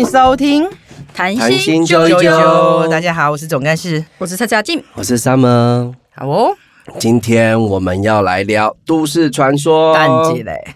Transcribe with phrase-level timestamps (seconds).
[0.00, 0.64] 迎收听
[1.12, 4.02] 《谈谈心心揪一九大家好，我是总干事。
[4.16, 6.56] 我是蔡佳静，我是 Summer，好哦，
[6.98, 9.92] 今天我们要来聊都市传说。
[9.92, 10.74] 蛋姐嘞，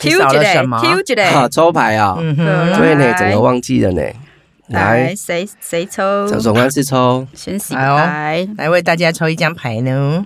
[0.00, 4.00] 你少了什么？Q 姐好抽牌啊、嗯对哼，对呢，来整个忘记了呢。
[4.68, 5.08] 来。
[5.08, 6.26] 来，谁谁抽？
[6.40, 10.24] 总干事抽，先洗牌，来为大家抽一张牌呢。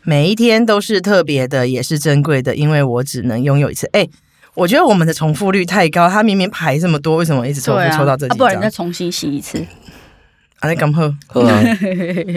[0.00, 3.86] 每一天都是特别的，也是珍贵的，因为我只能拥有一次。
[3.92, 4.08] 哎、
[4.54, 8.70] 我觉得我们的重复率太高，他明明排这么多，为什么一直重复抽到这几啊不然你再？
[8.70, 9.64] 重新洗一次。
[10.60, 11.14] 啊，你刚喝。
[11.26, 11.62] 喝啊！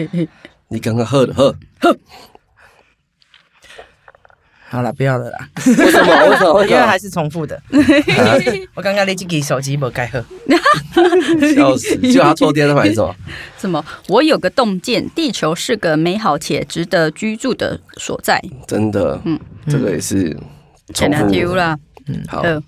[0.68, 1.54] 你刚刚喝的喝，
[4.68, 6.28] 好了，不要了啦，为什么？
[6.28, 6.64] 为什么？
[6.66, 6.76] 因为？
[6.80, 7.62] 还是重复的。
[8.74, 10.24] 我刚刚那几个手机没盖喝。
[11.54, 11.96] 笑死！
[12.12, 13.14] 就他抽第二张牌是什么？
[13.56, 13.84] 什么？
[14.08, 18.42] 我有个洞见，地球是个美好且值得居住的所在。
[18.66, 19.38] 真的，嗯
[19.68, 20.36] 这个也是
[20.92, 21.30] 重复。
[21.30, 21.54] 丢
[22.06, 22.62] 啦，好，呃，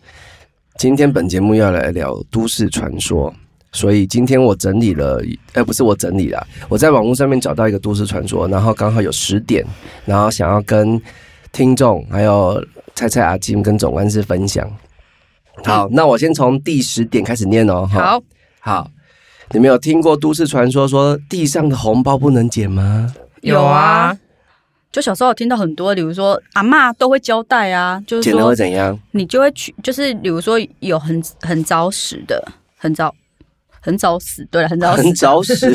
[0.76, 3.32] 今天本节目要来聊都市传说，
[3.72, 5.22] 所以今天我整理了，
[5.52, 9.64] 呃，不是我整理啦，我在网络上面找到一个都市传说，然后刚好有十点，
[10.04, 11.00] 然后想要跟
[11.52, 14.70] 听众还有菜菜阿金跟总干事分享。
[15.64, 17.86] 好，那我先从第十点开始念哦。
[17.86, 18.22] 好，
[18.60, 18.90] 好，
[19.50, 23.12] 你们有听过都市传说说地上的红包不能捡吗？
[23.40, 24.16] 有啊。
[24.90, 28.98] 就小时候有听到很多，比如说阿嬷都会交代啊，就是捡了会说怎样？
[29.12, 32.42] 你就会去，就是比如说有很很早死的，
[32.76, 33.14] 很早
[33.88, 35.66] 很早死，对了，很早死很早死，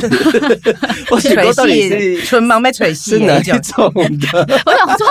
[1.09, 3.91] 我想吹说到底戏，是春芒被吹是哪一种。
[3.91, 4.61] 的？
[4.67, 5.07] 我想说，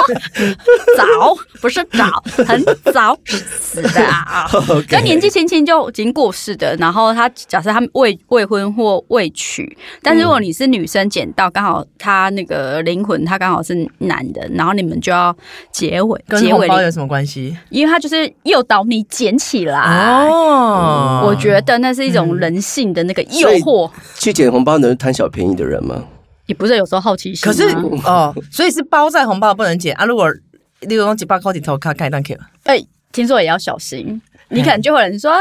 [0.97, 4.49] 早不是早，很早死的啊。
[4.89, 15.37] 就年纪轻轻就已经过世的，然后他假设他未未婚或未娶，但是如果你是女生捡到，刚好他那个灵魂他刚好是男的，然后你们就要
[15.73, 17.57] 结尾跟结尾里，红包有什么关系？
[17.71, 19.81] 因为他就是诱导你捡起来。
[20.29, 26.05] 哦我觉得那是一种人性的那个诱惑，去捡红包能贪小便宜的人吗？
[26.47, 27.65] 也不是有时候好奇心可是
[28.05, 30.05] 哦， 所以是包在红包不能捡啊。
[30.05, 30.29] 如果
[30.81, 34.21] 例如用几百块头卡开单 Q，哎、听说也要小心。
[34.53, 35.33] 你可能就会有人说：“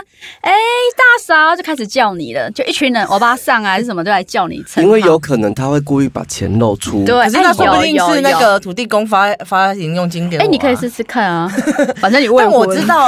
[0.41, 4.83] 哎、大嫂，就开始叫你了，就一群人欧巴桑啊，还是什么，都来叫你称。
[4.83, 7.05] 因为有可能他会故意把钱露出。
[7.05, 8.31] 对，可是那哎说不定是那。
[8.41, 10.49] 个土地公发发行用金给我、哎、啊。
[10.49, 11.47] 你可以试试看啊，
[12.01, 12.51] 反正你问但。
[12.51, 13.07] 我知道，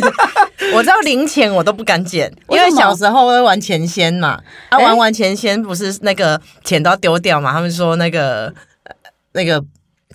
[0.72, 4.40] 我知道零钱我都不敢捡，因为小时候会玩钱仙嘛，
[4.70, 7.52] 啊，哎玩完钱仙不是那个钱都要丢掉嘛？
[7.52, 8.46] 他们说那个
[8.84, 8.94] 呃
[9.32, 9.62] 那个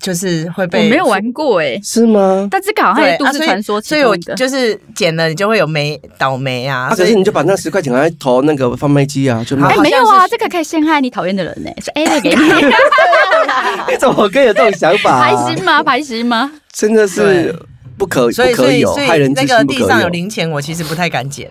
[0.02, 2.48] 就是会被我没有玩过哎、是吗？
[2.50, 4.18] 但这个好像都市传说啊所以所以我。
[4.36, 9.76] 就是捡了，你就会有霉倒霉啊，啊，所以可是你就把那十块钱拿来投那个贩卖机啊，就哎、。
[9.76, 12.42] 好没有啊，这个可以陷害你讨厌的人呢、说哎，这个给 你，
[13.92, 15.48] 你怎么可以有这种想法、排啊？
[15.48, 15.84] 心吗？
[15.84, 16.52] 排心吗？
[16.72, 17.54] 真的是
[17.98, 20.10] 不可所以不可有，所以所害人之以那个地上有有。
[20.10, 21.50] 零钱，我其实不太敢捡，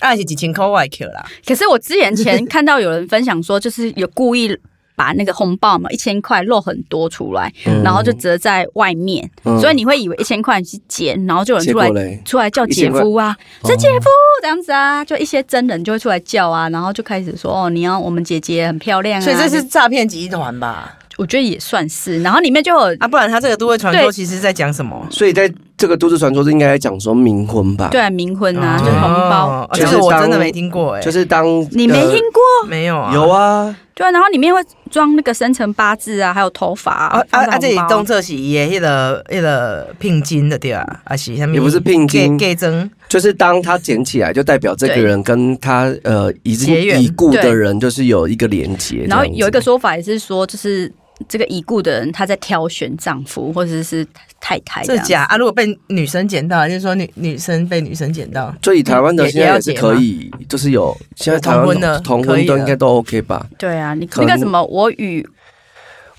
[0.00, 1.26] 而且几千块外 Q 啦。
[1.46, 4.56] 可是我之前前看到有人分享说，就是有故意
[4.98, 14.06] 把那个红包嘛，一千块漏很多出来，嗯然后就折在外面，嗯所以你会以为一千块去捡，然后就有人出来出来叫姐夫啊，是姐夫
[14.42, 20.98] 这样子啊，就一些真人就会出来叫啊，然后就开始说哦，你要我们姐姐很漂亮啊，所以这是诈骗集团吧？
[21.16, 22.96] 我觉得也算是，然后里面就有。
[23.00, 25.04] 啊，不然他这个都会传说对其实在讲什么？
[25.10, 27.88] 所以在这个都市传说是应该来讲说冥婚吧？
[27.90, 32.68] 对、啊，冥婚啊，就是红包，哦就是我真的当没听过哎，就是当你没听呃过？
[32.68, 33.12] 没有啊？
[33.12, 34.60] 有啊，对啊，然后里面会
[34.92, 37.58] 装那个生辰八字啊，还有头发啊啊啊！
[37.58, 41.52] 这里动这是也迄个迄个聘金的对啊，啊是什么？
[41.56, 49.04] 也不是聘金给增就是当他捡起来，就代表这个人跟他呃已经已故的人就是有一个连接。
[49.08, 50.92] 然后有一个说法也是说，就是
[51.28, 54.06] 这个已故的人他在挑选丈夫或者是
[54.40, 55.36] 太太这样子，这假啊！
[55.36, 63.44] 如果被女生捡到，就是说女女生被女生捡到，所以台湾的也现在也是可以，就是有现在台湾的同婚都应该都 OK 吧？
[63.58, 65.28] 对啊，你可那个什么，我与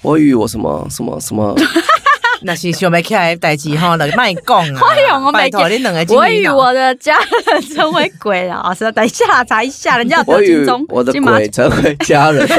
[0.02, 1.56] 我与我什么什么什么，
[2.44, 4.82] 那是想要起来的代志吼，就卖讲啊！
[4.92, 7.18] 哎呦我没拜托你两个我与我的家
[7.48, 12.46] 人成为鬼了，是等一下查一下，人家有我与得金钟我的金马鬼成为家人。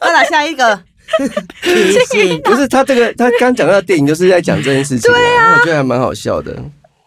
[0.00, 0.80] 再来下一个，
[2.44, 6.56] 不是他这个，他刚讲到电影就是在讲这件事情、对啊，我觉得还蛮好笑的。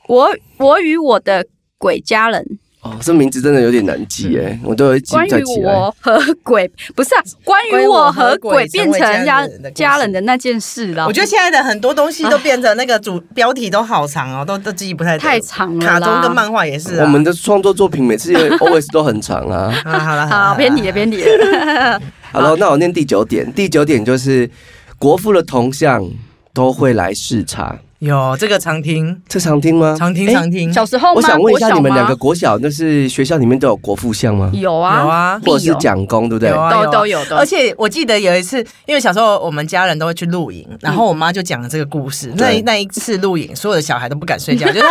[0.07, 1.45] 我我与我的
[1.77, 2.45] 鬼家人，
[2.81, 5.71] 哦，这名字真的有点难记哎，我都有记关于不太起来。
[5.71, 11.05] 我和鬼 不是啊，关于我和鬼变成家家人的家人的那件事了。
[11.05, 17.03] 我觉得现在的很多东西都变成那个主标题都好长哦，都都记忆不太太长了卡通跟漫画也是啊。
[17.03, 19.71] 我们的创作作品每次 always 都很长啊。
[19.85, 22.01] 啊，好了好偏题了，偏题了。
[22.31, 23.53] 好了， 那我念第九点。
[23.53, 24.49] 第九点就是
[24.97, 26.03] 国父的铜像
[26.51, 29.95] 都会来视察，有这个常听，这常听吗？
[29.95, 31.13] 常听哎常听，小时候吗？
[31.17, 34.49] 我想问一下，你们两个国小那是学校里面都有国父像吗？
[34.55, 36.49] 有啊有啊或者是有蒋公，对不对？
[36.49, 38.57] 有啊都都有的，而且我记得有一次，
[38.87, 42.33] 因为小时候我们家人都会去露营，然后我妈就讲了这个故事。
[42.35, 44.85] 那对那一次露营，所有的小孩都不敢睡觉， 就是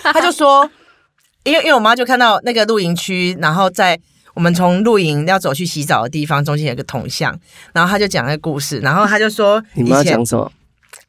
[0.00, 0.70] 她，她就说，
[1.42, 3.98] 因为因为我妈就看到那个露营区，然后在
[4.34, 7.36] 我们从露营要走去洗澡的地方，中间有个铜像，
[7.72, 10.52] 然后她就讲那个故事，然后她就说，你妈讲什么？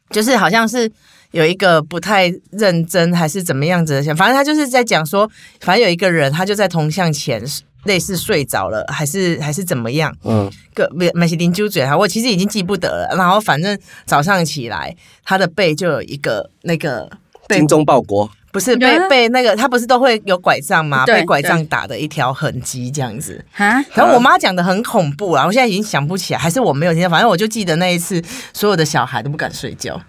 [0.09, 0.91] 就是好像是
[1.33, 7.44] 有一个不太认真还是怎么样子的，反正他就是在讲说，反正有一个人他就在铜像前
[7.85, 13.15] 类似睡着了，还是还是怎么样，嗯，个没没是零揪嘴哈，我其实已经记不得了。
[13.18, 14.95] 然后反正早上起来，
[15.25, 17.09] 他的背就有一个那个
[17.50, 18.29] 精忠报国。
[18.51, 21.07] 不是被啊被那个他不是都会有拐杖吗？
[21.07, 23.44] 对被拐杖打的一条痕迹这样子。
[23.56, 28.21] 啊，然后我妈讲的很恐怖啊，我现在已经想不起来，还是我没有听到，反正我就记得那一次，
[28.53, 30.00] 所有的小孩都不敢睡觉。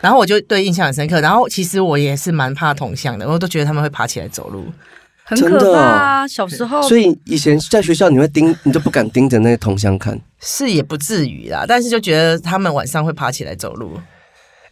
[0.00, 1.20] 然后我就对印象很深刻。
[1.20, 4.64] 然后其实我也是蛮怕铜像的，我都觉得他们会爬起来走路。
[5.24, 6.26] 很可真的哦怕啊！
[6.26, 10.18] 小时候所以以前在学校你会盯，你都不敢盯着那个铜像看。
[10.40, 13.92] 是也不至于啦，但是就觉得他们晚上会爬起来走路。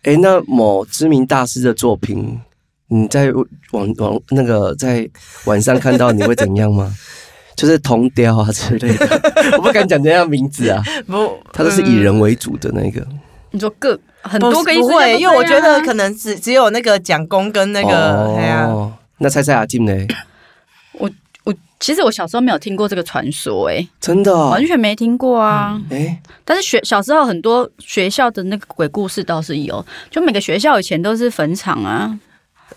[0.05, 2.41] 哎，那某知名大师的作品，
[2.89, 3.31] 你在
[3.73, 5.07] 网网那个在
[5.45, 6.95] 晚上看到，你会怎样吗？
[7.55, 9.21] 就是铜雕啊之类的，
[9.59, 13.07] 我不敢讲这样名字啊， 不，他都是以人为主的那个。
[13.53, 19.93] 你说各很多个意思不会，因为我觉得可能只只有那个蒋公跟那个，哎呀、哦，那猜猜阿进呢？
[20.99, 21.09] 我
[21.45, 24.51] 我其实我小时候没有听过这个传说，哎，真的哦？
[24.51, 25.81] 完，全没听过啊。
[25.91, 32.19] 哎，但是学小时候很多学校的那个鬼故事倒是有，就每个学校以前都是坟场啊、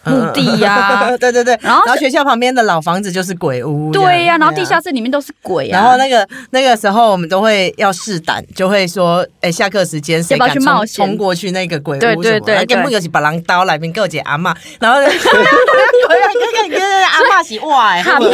[0.05, 4.79] 墓地呀、 对对对，然后然后学校旁边的老房子就是鬼屋，对呀、然后地下。
[4.79, 5.77] 室里面都是鬼啊。
[5.77, 11.05] 然后那个那个时候，我们都会要试胆，就会说，哎，下课时间谁敢冒险？
[11.05, 11.99] 冲过去那个鬼屋？
[11.99, 15.43] 对对对然后根本对就是把狼刀来边给我姐阿妈，然后哈哈哈哈
[16.07, 16.15] 哈，
[17.11, 18.31] 阿妈是哇， 哎喊喊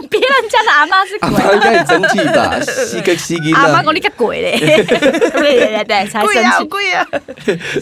[0.10, 3.58] 别人家的阿妈是阿鬼妈应该很生气吧？
[3.58, 7.06] 阿妈讲你个鬼嘞， 对对对对，才贵啊生气，贵啊！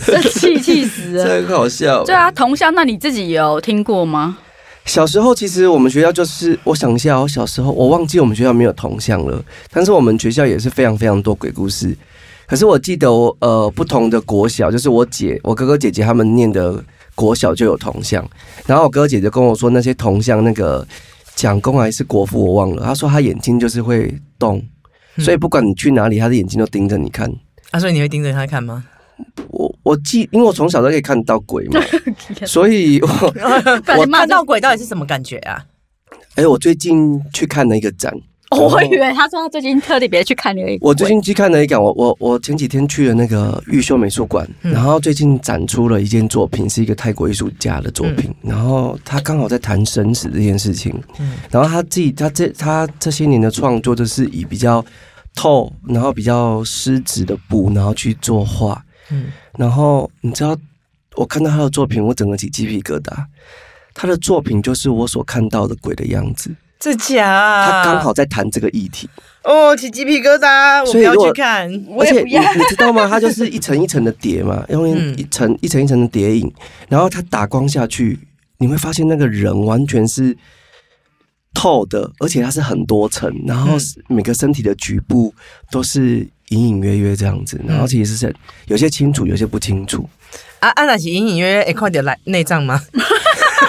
[0.00, 1.34] 生气气死这了。
[1.34, 2.04] 很好笑。
[2.04, 4.36] 对啊，铜像，那你自己有听过吗？
[4.84, 11.96] 小时候其实我们学校就是，我想一下，我小时候我忘记我们学校没有铜像了，但是我们学校也是非常非常多鬼故事。
[12.46, 16.84] 可是我记得我呃不同的国小，就是我姐、我哥哥姐姐他们念的
[17.14, 18.22] 国小就有铜像，
[18.66, 20.86] 然后我哥哥姐姐跟我说那些铜像那个
[21.34, 24.62] 蒋公还是国父我忘了，他说他眼睛就是会动，
[25.18, 27.30] 所以不管你去哪里，他的眼睛都盯着你看。
[27.70, 28.84] 啊，所以你会盯着他看吗？
[29.48, 31.80] 我我记，因为我从小都可以看到鬼嘛，
[32.46, 33.38] 所以我 我不
[33.92, 35.64] 然你骂看到鬼到底是什么感觉啊？
[36.36, 38.12] 哎、我最近去看了一个展，
[38.50, 44.72] 哦我以为他说他最近特地别去看那个，我最近去看了一个，我我我前几天去了那个玉秀美术馆，嗯。
[44.72, 51.34] 然后最近展出了一件作品，是一个泰国艺术家的作品，然后他刚好在谈生死这件事情，嗯。
[51.50, 54.84] 然后他自己他这他这些年的创作就是以比较
[55.34, 59.26] 透，然后比较湿纸的布，然后去作画，嗯，
[59.58, 60.56] 然后你知道
[61.16, 63.12] 我看到他的作品，我整个起鸡皮疙瘩。
[63.96, 66.50] 他的作品就是我所看到的鬼的样子，
[66.84, 67.82] 这假啊？
[67.82, 69.08] 他刚好在谈这个议题。
[69.42, 71.64] 哦，起鸡皮疙瘩，我不要去看。
[71.98, 73.08] 而且你你知道吗？
[73.08, 76.52] 它就是一层一层的叠嘛， 用嗯一层一层一层的叠影，
[76.90, 78.18] 然后它打光下去，
[78.58, 80.36] 你会发现那个人完全是
[81.54, 85.34] 透的，而且它是很多层，然后嗯每个身体的局部
[85.70, 88.34] 都是隐隐约约这样子，然后其实是
[88.66, 90.06] 有些清楚，有些不清楚。
[90.60, 92.78] 啊，安娜是隐隐约约，哎，快点来内脏吗？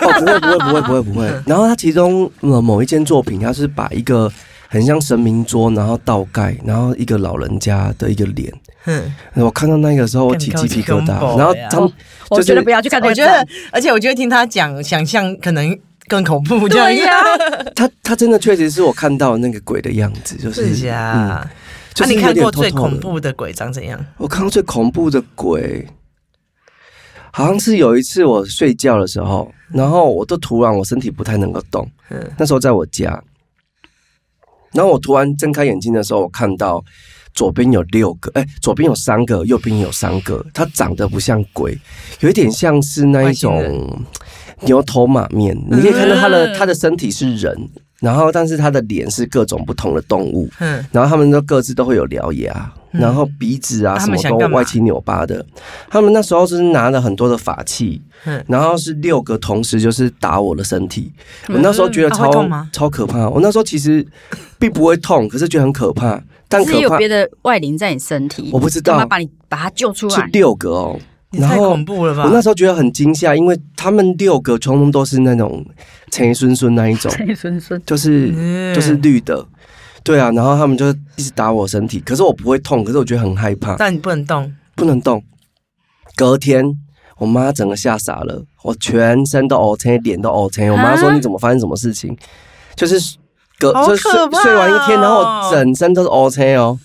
[0.02, 1.26] 哦，不会不会不会不会不会。
[1.46, 4.32] 然后他其中呃某一件作品，他是把一个
[4.68, 8.52] 很像神明桌，然后倒盖，然后一个老人家的一个脸。
[8.86, 11.38] 嗯，我看到那个时候，我起鸡皮疙瘩。
[11.38, 11.94] 然后们
[12.30, 16.68] 我觉得不要去看那个我觉得， 而且我觉得听他讲，想象可能更恐怖。
[16.70, 17.12] 对呀、
[17.76, 21.42] 他他真的确实是我看到那个鬼的样子，就是是呀。
[21.44, 21.50] 嗯
[21.96, 23.98] 就那、是你看过最恐怖的鬼长怎样？
[24.18, 25.88] 我看到最恐怖的鬼，
[27.36, 32.32] 好像是有一次我睡觉的时候，然后我都突然我身体不太能够动，嗯。
[32.38, 33.22] 那时候在我家，
[34.72, 36.82] 然后我突然睁开眼睛的时候，我看到
[37.34, 41.78] 左边有六个，哎、左边有三个，右边有三个，它长得不像鬼，
[42.22, 44.08] 有一点像是那一种
[44.62, 46.58] 牛头马面，你可以看到它的嗯。
[46.58, 55.46] 它的身体是人，然后但是它的脸是各种不同的动物，嗯，然后他们都各自都会有獠牙，嗯然后鼻子啊什么都歪七扭八的。
[55.90, 61.12] 他们那时候就是拿了很多的法器，嗯然后是六个同时就是打我的身体。
[61.50, 63.30] 我那时候觉得啊超、超可怕。
[63.30, 64.06] 我那时候其实
[64.58, 66.22] 并不会痛，可是觉得很可怕。
[66.48, 70.16] 但可怕是有别的外灵在你身体，我不知道把你把它救出来？
[70.16, 71.00] 是六个哦。
[71.32, 72.24] 太然后恐怖了吧？
[72.24, 75.66] 我那时候觉得很惊吓，因为他们六个通通都是那种
[76.10, 79.46] 陈孙孙那一种，陈孙孙，就是嗯就是绿的，
[80.06, 85.22] 对啊，然后他们就一直打我身体，可是我不会痛，可是我觉得很害怕，但你不能动，不能动。
[86.16, 86.64] 隔天
[87.18, 90.70] 我妈整个吓傻了，我全身都 O K，脸都 O K。
[90.70, 92.16] 我妈说啊你怎么发生什么事情？
[92.76, 93.18] 就是
[93.58, 96.78] 隔好就睡可怕哦睡完一天，然后我整身都是 O K 哦，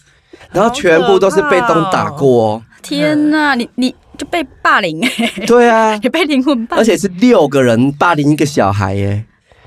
[0.52, 2.62] 然后全部都是被东打过哦。
[2.82, 5.10] 天哪，你你就被霸凌哎，
[5.46, 9.24] 对啊， 你被灵魂霸凌，而且是六个人霸凌一个小孩耶。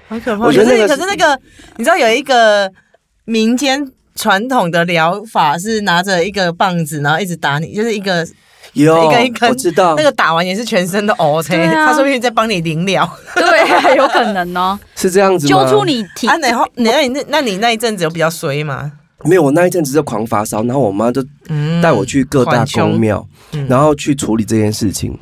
[0.07, 0.45] 好可怕。
[0.45, 1.39] 我觉得那个可是可是那个，
[1.77, 2.72] 你知道有一个
[3.25, 8.27] 民间传统的疗法是拿着一个棒子，然后一直打你，就是一个
[8.74, 13.10] 有一根一根我知道那个打完也是全身都 O K，对啊他说不定在帮你灵疗。
[13.36, 15.63] 对，有可能哦， 是这样子吗？
[15.63, 18.92] 揪出你体啊，然后你那你那那你那一阵子有比较衰吗？
[19.25, 25.18] 没有，我那一阵子就狂发烧，然后我妈就嗯带我去各大公庙，嗯然后去处理这件事情。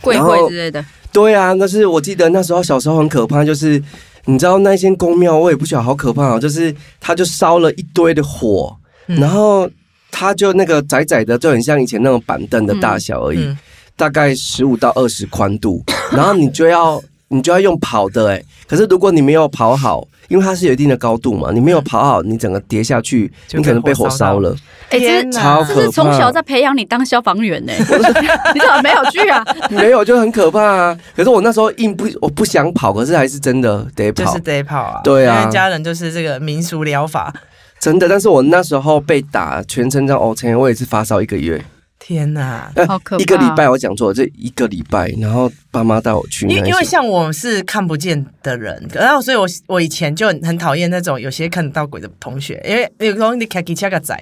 [0.00, 3.82] 贵然后会之类的，对啊，那是我记得那时候小时候很可怕，就是
[4.26, 9.18] 你知道那间公庙，我也不晓得好可怕哦，就是它就烧了一堆的火，嗯。
[9.18, 9.68] 然后
[10.10, 13.58] 它就那个窄窄的，就很像以前那种板凳的大小而已，嗯。
[13.96, 24.54] 大概十五到二十宽度，然后你就要你就要用跑的哎，可是如果你没有跑好，因为它是有一定的高度嘛，你没有跑好，你整个跌下去，就你可能被火烧了，
[24.90, 25.80] 哎，天这哪这超可怕。
[25.80, 27.72] 是从小在培养你当消防员呢，
[28.54, 29.44] 你怎么没有去啊？
[29.70, 30.98] 没有就很可怕啊。
[31.16, 37.34] 可是我那时候硬不我不想跑，可是还是真的得跑，就是得跑啊，对啊因为家人就是这个民俗疗法。
[37.80, 38.08] 真的。
[38.08, 41.62] 但是我那时候被打全身这样 O K，我也是发烧一个月，
[42.06, 42.70] 天哪！
[42.76, 54.16] 呃好可怕一个礼拜我讲错，这一个礼拜，然后爸妈带我去因因为像我是看不见的人，然后所以我我以前就很很讨厌那种有些看得到鬼的同学，因为有时候你开机车个仔，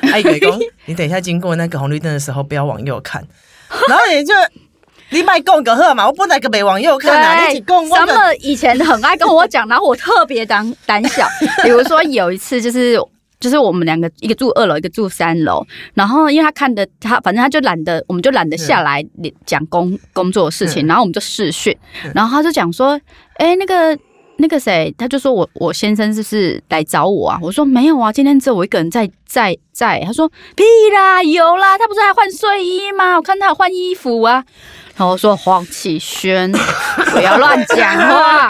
[0.00, 3.24] 哎，有讲 你等一下经过那个红绿灯的时候不要往右看，
[3.88, 4.34] 然后你就
[5.10, 11.24] 你买供个喝嘛，我本来个没往右看啊，你一起供我个 Summer 以前很爱跟我讲，然后我特别胆胆小。
[11.62, 12.98] 比如说有一次就是。
[13.40, 15.64] 就是我们两个，一个住二楼，一个住三楼。
[15.94, 19.04] 然后因为他看的他，反正他就懒得，我们就懒得下来
[19.46, 20.84] 讲工工作的事情。
[20.84, 22.98] 嗯然后我们就视讯嗯，然后他就讲说
[23.38, 23.98] ：“哎、那个
[24.38, 30.64] 那个谁，他就说我我先生是不是来找我啊？”我说：“没有啊，今天只有我一个人在在在。”他说：“屁
[30.94, 33.16] 啦，有啦，他不是还换睡衣吗？
[33.16, 34.44] 我看他有换衣服啊。”
[34.96, 36.50] 然后我说：“黄启轩，
[37.12, 38.48] 不要乱讲话。”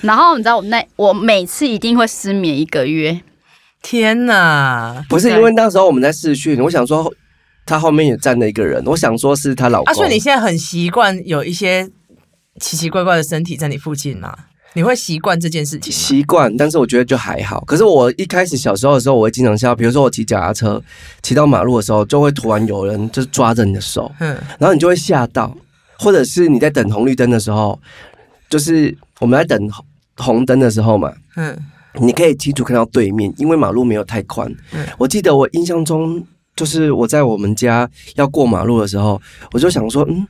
[0.00, 3.20] 然后你知道我那我每次一定会失眠一个月，
[3.90, 5.02] 天哪！
[5.08, 7.10] 不是因为那时候我们在试训，我想说
[7.64, 9.90] 他后面也站了一个人，我想说是他老公。
[9.90, 11.88] 啊，所以你现在很习惯有一些
[12.60, 14.36] 奇奇怪怪的身体在你附近吗？
[14.74, 15.98] 你会习惯这件事情吗？
[15.98, 17.62] 习惯，但是我觉得就还好。
[17.62, 20.82] 可是我一开始小时候的时候，我会经常笑，比如说我骑脚踏车
[21.22, 25.56] 骑到马路的时候，就会突然有人就是抓着你的手，嗯，然后你就会吓到，
[25.98, 27.80] 或者是你在等红绿灯的时候，
[28.50, 29.86] 就是我们在等红
[30.18, 31.56] 红灯的时候嘛，嗯，
[31.94, 34.48] 你可以清楚看到对面，因为马路没有太宽。
[34.72, 39.20] 嗯我记得我印象中，就是我在我们家要过马路的时候，
[39.52, 40.26] 我就想说，嗯，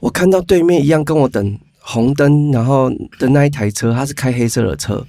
[0.00, 5.04] 我看到对面一样跟我等红灯，然后的那一台车，他是开黑色的车，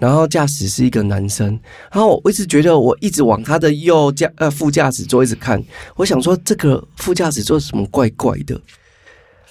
[0.00, 1.48] 然后驾驶是一个男生，
[1.92, 5.62] 然后我一直觉得我一直往他的右驾呃副驾驶座一直看，
[5.96, 8.60] 我想说这个副驾驶座什么怪怪的。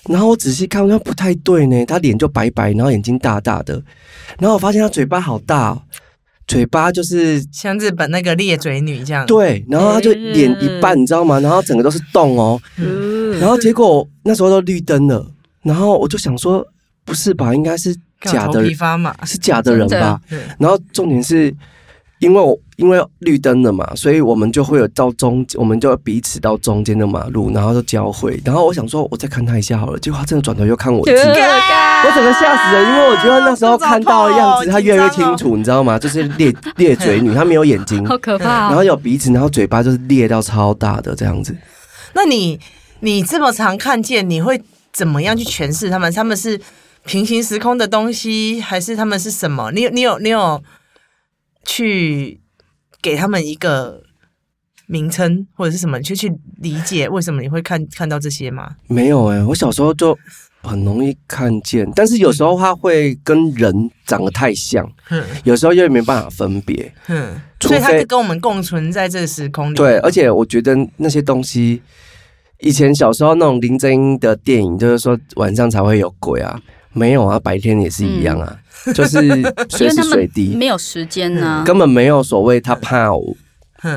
[0.10, 1.86] 然后我仔细看，那不太对呢。
[1.86, 3.82] 他脸就白白，然后眼睛大大的，
[4.40, 5.82] 然后我发现他嘴巴好大、哦，
[6.46, 9.26] 嘴巴就是像日本那个裂嘴女这样。
[9.26, 11.40] 对，然后他就脸一半，你知道吗？
[11.40, 12.62] 然后整个都是洞哦。
[12.78, 15.26] 嗯然后结果那时候都绿灯了，
[15.64, 16.66] 然后我就想说，
[17.06, 17.54] 不是吧？
[17.56, 18.64] 应该是假的。
[19.26, 20.20] 是假的人吧？
[20.32, 21.54] 嗯然后重点是，
[22.24, 28.42] 因为我因为绿灯了嘛，所以我们就会有到中，我们就彼此到中间的马路，然后就交汇。
[28.46, 31.22] 然后我想说，我再看他一下好了，结果他真的转头又看我一次。
[32.06, 36.00] 我整个吓死人，因为我觉得那时候看到的样子，他越来越清楚，你知道吗？
[36.00, 38.84] 就是裂裂嘴女，她没有眼睛，好可怕、然后哦。
[38.84, 41.56] 有鼻子，然后嘴巴就是裂到超大的这样子。
[42.14, 42.60] 那你
[43.00, 44.62] 你这么常看见，你会
[44.92, 46.12] 怎么样去诠释他们？
[46.12, 46.60] 他们是
[47.06, 49.72] 平行时空的东西，还是他们是什么？
[49.72, 50.62] 你有你有你有
[51.66, 52.42] 去
[53.02, 54.04] 给他们一个
[54.86, 55.98] 名称或者是什么？
[55.98, 58.76] 你去去理解为什么你会看看到这些吗？
[58.88, 60.18] 没有哎、我小时候就
[60.62, 66.94] 很容易看见，但是有时候它会跟人长得太像，嗯有时候又没办法分别。
[67.08, 69.76] 嗯，所以它非是跟我们共存在这个时空里。
[69.76, 71.82] 对，而且我觉得那些东西，
[72.60, 76.62] 以前小时候那种林正英的电影，就是说晚上才会有鬼啊，
[76.94, 78.58] 没有啊，白天也是一样啊，
[78.94, 83.36] 就是 因随时随地，没有时间呢、根本没有所谓他怕我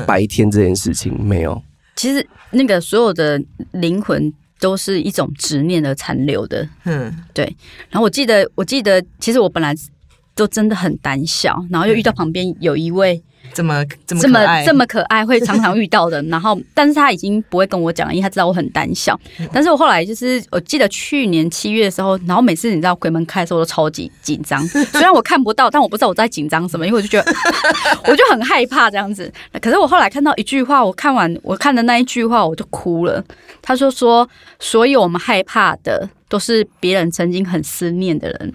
[0.05, 1.61] 白天这件事情，没有。
[1.95, 6.67] 其实那个所有的灵魂都是一种执念的残留的。
[6.85, 7.43] 嗯，对。
[7.89, 9.73] 然后我记得，我记得，其实我本来
[10.35, 13.21] 都真的很胆小，然后又遇到旁边有一位
[13.53, 16.21] 这么这么这么可爱这么可爱，会常常遇到的。
[16.23, 19.19] 然后，但是他已经不会跟我讲了，因为他知道我很胆小。
[19.39, 24.65] 嗯但是我后来就是，我记得去年七月的时候，然后每次你知道鬼门开的时候，我都超级紧张。
[24.93, 27.31] 虽然我看不到，但我不知道我在紧张什么，因为我就觉得
[28.05, 29.31] 我就很害怕这样子。
[29.61, 33.23] 可是我后来看到一句话，我看完我看的那一句话，我就哭了。
[33.61, 34.27] 他说说，
[34.59, 38.53] 所以我们害怕的，都是别人曾经很思念的人。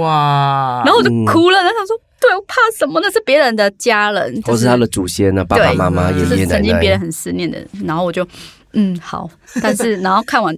[0.00, 3.00] 哇，然后我就哭了，然后他说，对我怕什么？
[3.02, 6.46] 那是别人的家人，就或是他的祖先呢，爸爸妈妈、爷爷奶奶。
[6.46, 7.68] 曾经别人很思念的人。
[7.84, 8.26] 然后我就
[8.72, 9.28] 嗯好，
[9.62, 10.56] 但是然后看完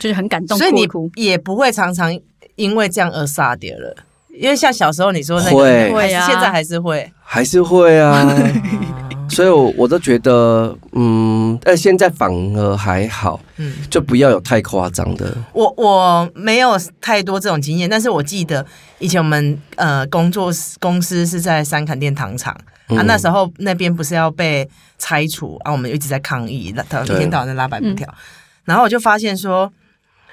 [0.00, 1.10] 就是很感动，所以你哭。
[1.14, 2.12] 也不会常常
[2.56, 3.94] 因为这样而杀掉了，
[4.36, 8.26] 因为像小时候你说那个，会还是会啊现在还是会，还是会啊，
[9.28, 13.72] 所以我我都觉得，嗯，但现在反而还好，嗯。
[13.90, 15.36] 就不要有太夸张的。
[15.52, 18.64] 我我没有太多这种经验，但是我记得
[18.98, 28.12] 以前我们呃工作室公司是在三坎店糖厂、啊，嗯那时候那边不是要被拆除啊，我们一直在抗议，那一天到晚在拉白布条，
[28.64, 29.72] 然后我就发现说，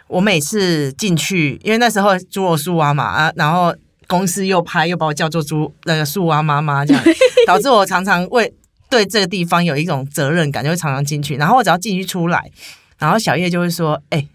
[0.08, 3.74] 我每次进去，因为那时候猪我树蛙嘛啊，然后
[4.08, 7.04] 公司又拍又把我叫做猪那个树蛙妈妈这样，
[7.46, 8.52] 导致我常常为
[8.92, 12.52] 对这个地方有一种责任感，就会常常进去，然后我只要进去出来，
[13.00, 14.28] 然后小叶就会说：“哎、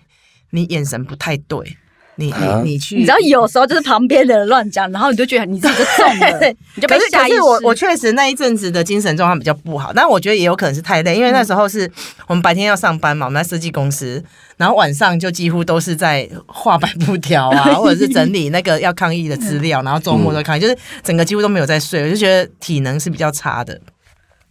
[0.50, 1.76] 你眼神不太对，
[2.16, 7.36] 你啊你你去。”你知道有时候就是旁边的人乱讲，然后你就觉得你自己就中了，你就被下意识。
[7.36, 11.90] 是我我确实那一阵子的精神状况比较不好，但我觉得也有可能是太累，因为那时候是
[12.26, 14.24] 我们白天要上班嘛，我们在设计公司，
[14.56, 23.78] 然后晚上就几乎都是在画板布条啊， 或者是整理那个要抗议的资料，然后周末都抗议，就是整个几乎都没有在睡，我就觉得体能是比较差的。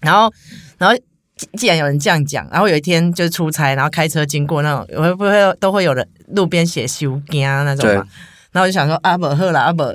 [0.06, 0.32] 然后，
[0.78, 0.96] 然后
[1.36, 8.08] 既既然有人这样讲，然后有一天就是出差，然后开车经过那种，会不会都会有人路边写修惊那种嘛？
[8.52, 9.92] 然后我就想说，阿伯喝了，阿伯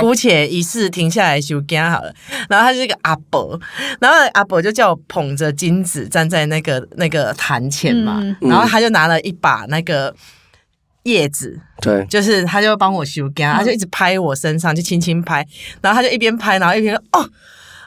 [0.00, 2.14] 姑且一试停下来修家好了。
[2.48, 3.58] 然后他是一个阿伯，
[4.00, 10.14] 然后阿伯就叫我捧着金子站在那个那个坛前嘛，嗯然后他就拿了一把那个
[11.02, 15.44] 叶子，对，就是他就帮我修干，他就一直拍我身上，就轻轻拍，
[15.80, 17.28] 然后他就一边拍，然后一边说哦。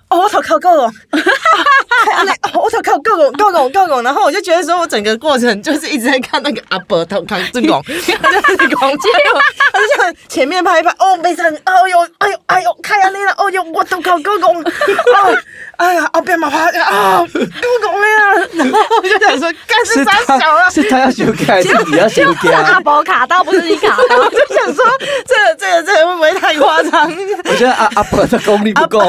[0.09, 0.89] 哦，我头靠够了，
[2.53, 4.01] 我头靠够了，够了，够了。
[4.01, 7.83] 然后我就觉得说，我整个过程就是一直在看那个阿伯头靠这拱，
[8.21, 9.41] 他就是拱结果
[9.73, 15.37] 他就像前面拍一拍，哦，没成，哎呦，哎呦，哎呦，看下你了，哦呦，我头靠够了，哦，
[15.75, 18.47] 哎呀，后边嘛拍啊，够拱了呀。
[18.53, 22.79] 然后我就想说，干是傻小了，是他要修改，你要修是阿改？
[22.79, 24.15] 宝卡到，不是你卡到。
[24.15, 24.85] 我就想说，
[25.27, 27.11] 这个这个这个会不会太夸张？
[27.43, 28.99] 我觉得阿阿婆的功力不够，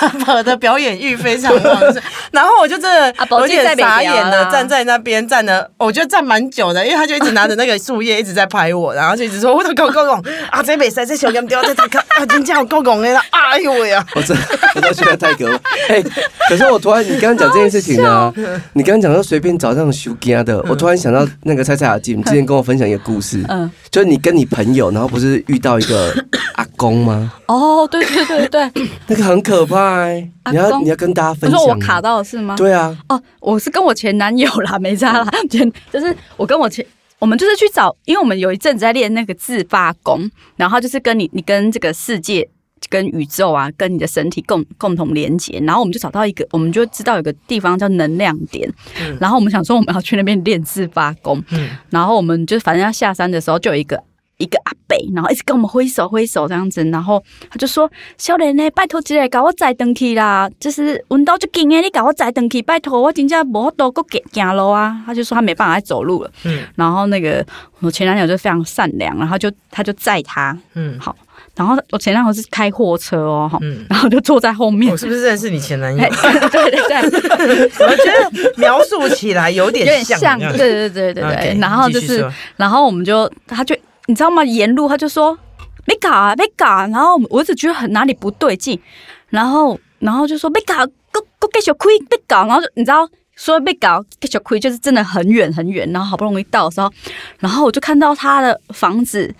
[0.00, 10.12] 阿宝的表演欲非常旺盛，然后我就真的有点傻眼调啦的站在那边站了，我觉得站蛮久的，因为他就一直拿着那个树叶一直在拍我，然后就一直说我的狗狗狗
[10.50, 14.04] 啊，这比赛这小羊丢 这太看啊，真叫狗狗的啦，哎呦喂啊！
[14.14, 14.36] 我真
[14.74, 15.60] 我都觉得太可怕。
[15.88, 16.02] 哎、
[16.48, 18.32] 可是我突然，你刚刚讲这件事情 呢、
[18.72, 26.14] 你刚刚讲到随便找这种修家的，我突然想到那个蔡蔡雅静之前跟我分享一个故事，嗯，就是你跟你朋友，然后不是遇到一个
[26.54, 27.32] 阿公吗？
[27.46, 28.70] 哦，对对对对，
[29.08, 30.06] 那个很可怕
[30.42, 31.58] 哎、你要你要跟大家我分享。
[31.58, 32.56] 说我卡到了是吗？
[32.56, 36.84] 对啊，哦，我是跟我前男友啦， 没差啦，前就是我跟我前。
[37.18, 42.48] 我们就是去找，因为我们有一阵子在练那个自发功，然后就是跟你，你跟这个世界、
[42.88, 48.68] 跟宇宙啊，跟你的身体共共同连接，然后我们就找到一个，我们就知道有个地方叫能量点，
[49.00, 54.02] 嗯然后我们想说我们要去那边练自发功，嗯然后我们就反正要下山的时候，就有一个
[54.38, 66.64] 一个阿伯，然后一直跟我们挥手挥手这样子，然后他就说：“小莲呢，拜托一个，搞我载登去啦，就是温度就紧诶，你搞我载登去，拜托我真正无法度够行行路啊。”他就说他没办法再走路了，嗯。
[66.76, 67.44] 然后那个
[67.80, 70.98] 我前男友就非常善良，然后就他就载他，嗯。
[70.98, 71.14] 好，
[71.54, 74.90] 然后我前男友是开货车哦，哈嗯，然后就坐在后面。
[74.90, 76.02] 我，是不是认识你前男友？
[76.02, 76.08] 嘿？
[76.50, 82.28] 对对对，我觉得描述起来有有点点像，对对对对对，然后就是。
[82.56, 84.44] 然后我们就，他就你知道吗？
[84.44, 85.38] 沿路他就说
[85.86, 86.86] 没搞啊，没搞啊。
[86.88, 88.80] 然后我一直觉得很哪里不对劲，
[89.28, 92.46] 然后然后就说没搞，够够继续开，没搞。
[92.46, 95.90] 然后就你知道说没搞，给小亏就是真的很远很远。
[95.92, 96.92] 然后好不容易到的时候，
[97.38, 99.34] 然后我就看到他的房子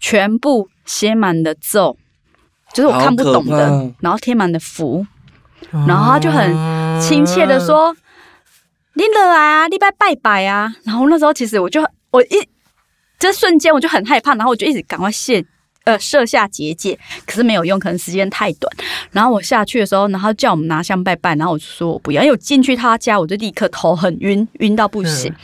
[0.00, 1.96] 全部写满了咒，
[2.72, 5.06] 就是我看不懂的然后贴满了符，
[5.86, 7.94] 然后他就很亲切的说
[8.94, 12.48] ：“你来啊，你拜拜拜啊。”然后那时候其实我就我一
[13.24, 15.42] 这瞬间我就很害怕，然后我就一直赶快卸
[15.84, 18.70] 呃设下结界，可是没有用，可能时间太短。
[19.12, 25.32] 然后我下去的时候，然后叫我们拿香拜拜，然后我就说我不要，因为我进去他家我就立刻头很晕，晕到不行。
[25.32, 25.36] 嗯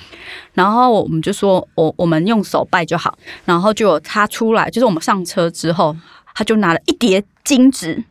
[0.53, 3.17] 然后我们就说我我们用手拜就好，
[3.47, 5.97] 然后就有他出来，就是我们上车之后，
[6.35, 8.05] 他就拿了一叠金纸，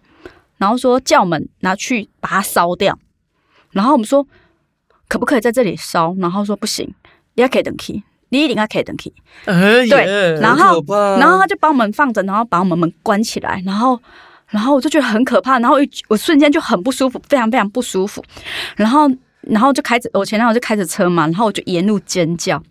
[0.57, 2.97] 然后说叫我们拿去把它烧掉。
[3.71, 4.25] 然后我们说
[5.07, 6.15] 可不可以在这里烧？
[6.17, 6.91] 然后说不行，
[7.35, 9.13] 你要可以等 key，你一定要可以等 key。
[9.45, 10.05] 哎对
[10.41, 10.83] 然后
[11.19, 13.99] 然后他就把我们放着，然后把我们门关起来，然后
[14.47, 18.23] 然后我就觉得很可怕，然后一我瞬间就很不舒服，非常非常不舒服，
[18.75, 19.09] 然后
[19.41, 22.61] 然后就开着我前男友就开着车嘛，然后我就沿路尖叫，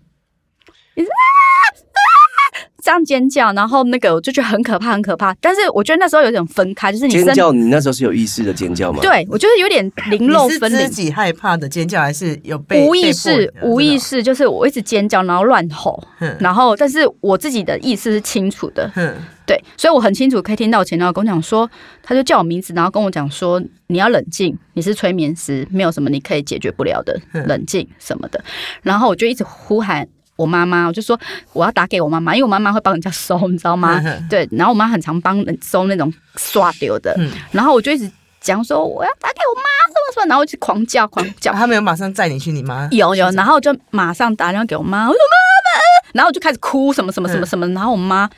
[2.83, 5.35] 这样尖叫，然后那个我就觉得很可怕，很可怕。
[5.41, 10.99] 但是我觉得那时候有点分开，就是你身尖叫，你那时候是有意识的尖叫吗？，对我觉得有点零漏你是分离自。
[10.99, 19.15] 己害怕的尖叫，还是有被无意被识无意，识，就是我一直尖叫，然后乱吼，嗯然后但是我自己的意识是清楚的，哼，
[19.47, 21.71] 对，所以我很清楚可以听到我前男友跟我讲说，
[22.03, 28.43] 他就叫我名字，然后跟我讲说你要冷静，你是催眠师，没有什么你可以解决不了的，嗯冷静什么的。
[28.83, 31.19] 然后我就一直呼喊我妈妈，我就说
[31.53, 34.01] 我要打给我妈妈，因为我妈妈会帮人家收，你知道吗？
[34.31, 37.29] 对，然后我妈很常帮人收那种刷丢的，嗯。
[37.51, 38.09] 然后我就一直
[38.41, 45.37] 讲说我要打给我妈什么什么，然后我就狂叫狂叫，他没有马上载你去你妈，有有，然后我就马上打电话给我妈，我说妈
[45.75, 48.31] 妈，然后我就开始哭什么什么什么什么，然后我妈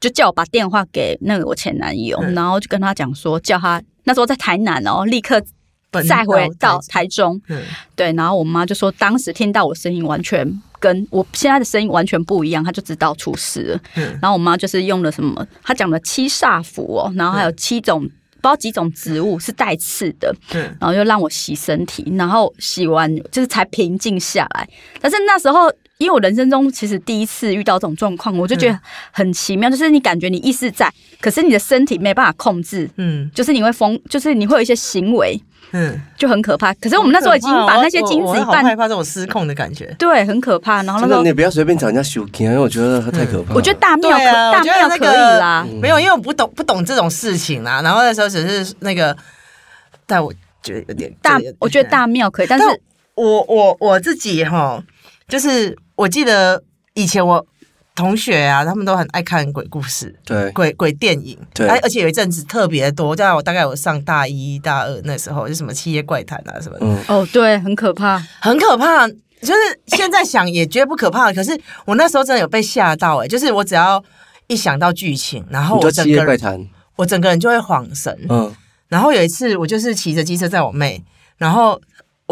[0.00, 2.32] 就叫我把电话给那个我前男友，嗯。
[2.34, 5.46] 然后就跟他讲说，叫他那时候在台南哦，立刻奔
[6.00, 7.60] 再回到台台中，嗯
[7.94, 10.46] 对，然后我妈就说，当时听到我声音完全
[10.78, 13.80] 跟我现在的声音完全不一样，她就知道出事了。
[13.96, 18.08] 嗯然后我妈就是用了什么，她讲了七煞符哦，然后还有七种。
[18.42, 24.68] 不知道几种植物是带刺的，嗯然后又让我洗身体，然后洗完就是才平静下来。
[25.00, 28.78] 但是那时候，因为我人生中其实第一次遇到这种状况，我就觉得
[29.10, 35.40] 很奇妙，就是你感觉你意识在，可是你的身体没办法控制，嗯就是你会疯，就是你会有一些行为
[35.74, 36.74] 嗯，就很可怕。
[36.74, 39.86] 可是我们那时候已经把那些精子一半我我好害怕这种失控的感觉。
[39.98, 40.82] 对，很可怕。
[40.82, 43.54] 然后那真的，时候你不要随便找人家修因为我觉得他太可怕了。
[43.54, 45.66] 我觉得大庙可、啊，大我觉得那庙可以个啦。
[45.80, 47.80] 没有，因为我不懂不懂这种事情啦。
[47.80, 49.16] 然后那时候只是那个，
[50.06, 50.30] 但我
[50.62, 52.76] 觉得有点大，我觉得大庙可以，但是但
[53.14, 54.82] 我我我自己哈，
[55.26, 56.60] 就是我记得
[56.94, 57.46] 以前我
[57.94, 68.18] 同学啊，他们都很爱看鬼故事、对鬼鬼电影，对而而且有一阵子特别多，在我大概我上大一大二那时候，就什么《七夜怪谈》啊什么的，嗯，哦，对，很可怕。
[68.40, 69.06] 很可怕。
[69.08, 74.02] 就是现在想也觉得不可怕，可是我那时候真的有被吓到哎、就是我只要
[74.48, 78.16] 一想到剧情，然后我整个人，我整个人就会恍神。
[78.28, 78.52] 嗯，
[78.88, 81.02] 然后有一次我就是骑着机车载我妹，
[81.38, 81.80] 然后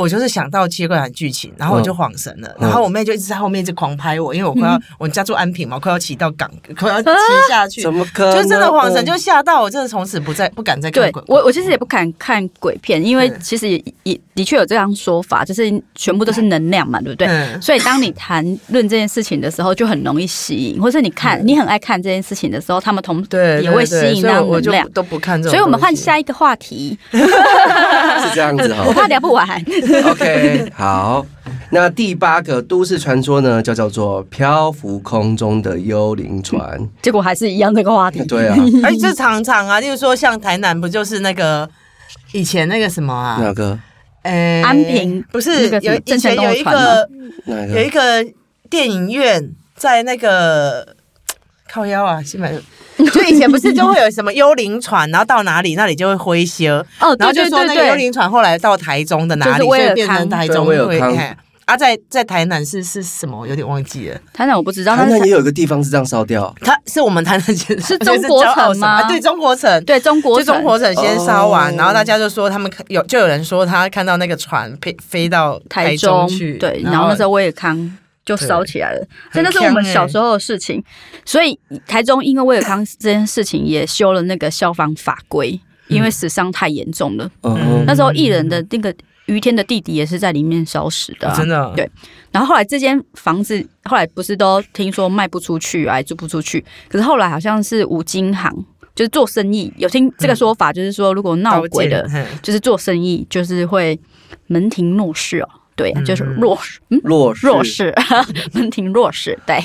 [0.00, 7.08] 我就是想到《七夜怪谈》剧情，然后我就恍神了，嗯然后我妹就一直在后面一直狂拍我，因为我快要、我家住安平嘛，我快要骑到港，快要骑
[7.48, 8.42] 下去，怎么可能？
[8.42, 11.22] 就真的恍神，就吓到我，真的从此不再不敢再看对鬼。
[11.26, 17.26] 我，我其实也不敢看鬼片，因为嗯其实也也的确有这样说法，就是全部都是能量嘛，对不对？
[17.28, 24.92] 嗯所以当你谈论这件事情的时候，就很容易吸引，或是你看、你很爱看这件事情的时候，他们同嗯对也会吸引那所以我就样能量。
[24.92, 25.50] 都不看这种。
[25.50, 28.92] 所以我们换下一个话题 是这样子哈我。
[28.92, 29.46] 怕聊不完。
[30.04, 31.24] OK，好，
[31.70, 36.88] 那第八个都市传说呢，就叫做漂浮空中的幽灵船。
[37.02, 38.24] 结果还是一样这个话题。
[38.24, 41.68] 对啊， 哎，这常常啊，例如说像台南不就是那个
[42.32, 43.38] 以前那个什么啊？
[43.40, 43.78] 哪个？
[44.22, 47.08] 呃，安平不是有以前有一个
[47.46, 48.22] 有一个？
[48.24, 48.30] 个
[48.70, 50.94] 电影院在那个
[51.68, 52.62] 靠腰啊，西门。
[53.12, 60.78] 就以前不是就会有什么幽灵船，然后到哪里那里就会灰修，哦，然后就说那个幽，灵船后来到台中的哪里，就是所以变成台中对。
[60.78, 61.16] 威尔康
[61.66, 63.38] 啊，在在台南是是什么？
[63.38, 64.18] 我有点忘记了。
[64.32, 69.02] 台南我不知道，台南也有一个地方是这样烧掉，它是我们台南县 是中国城吗？
[69.02, 69.84] 啊对，中国城。
[69.84, 71.76] 对中国就中国城先烧完，哦。
[71.78, 77.96] 然后大家就说他们看有，就有人说他看到那个船飞飞到台中中去，对，然后那时候我也康
[78.30, 80.82] 就烧起来了，所以那是我们小时候的事情。
[81.24, 87.30] 所以台中因为威尔康这件事情也修了那个消防法规，因为死伤太严重了。
[87.42, 88.94] 嗯那时候艺人的那个
[89.26, 91.90] 于天的弟弟也是在里面烧死的、啊，真的对
[92.30, 98.64] 然后后来这间房子后来不是都听说卖不出去，啊租不出去，可是后来好像是五金行。
[98.92, 102.06] 就是做生意，有听这个说法，就是说如果闹鬼的，
[102.42, 103.98] 就是做生意，就是会
[104.48, 105.48] 门庭若市哦。
[105.80, 107.94] 对，嗯就是弱势，嗯，弱势弱势，
[108.52, 109.38] 门庭若市。
[109.46, 109.56] 对，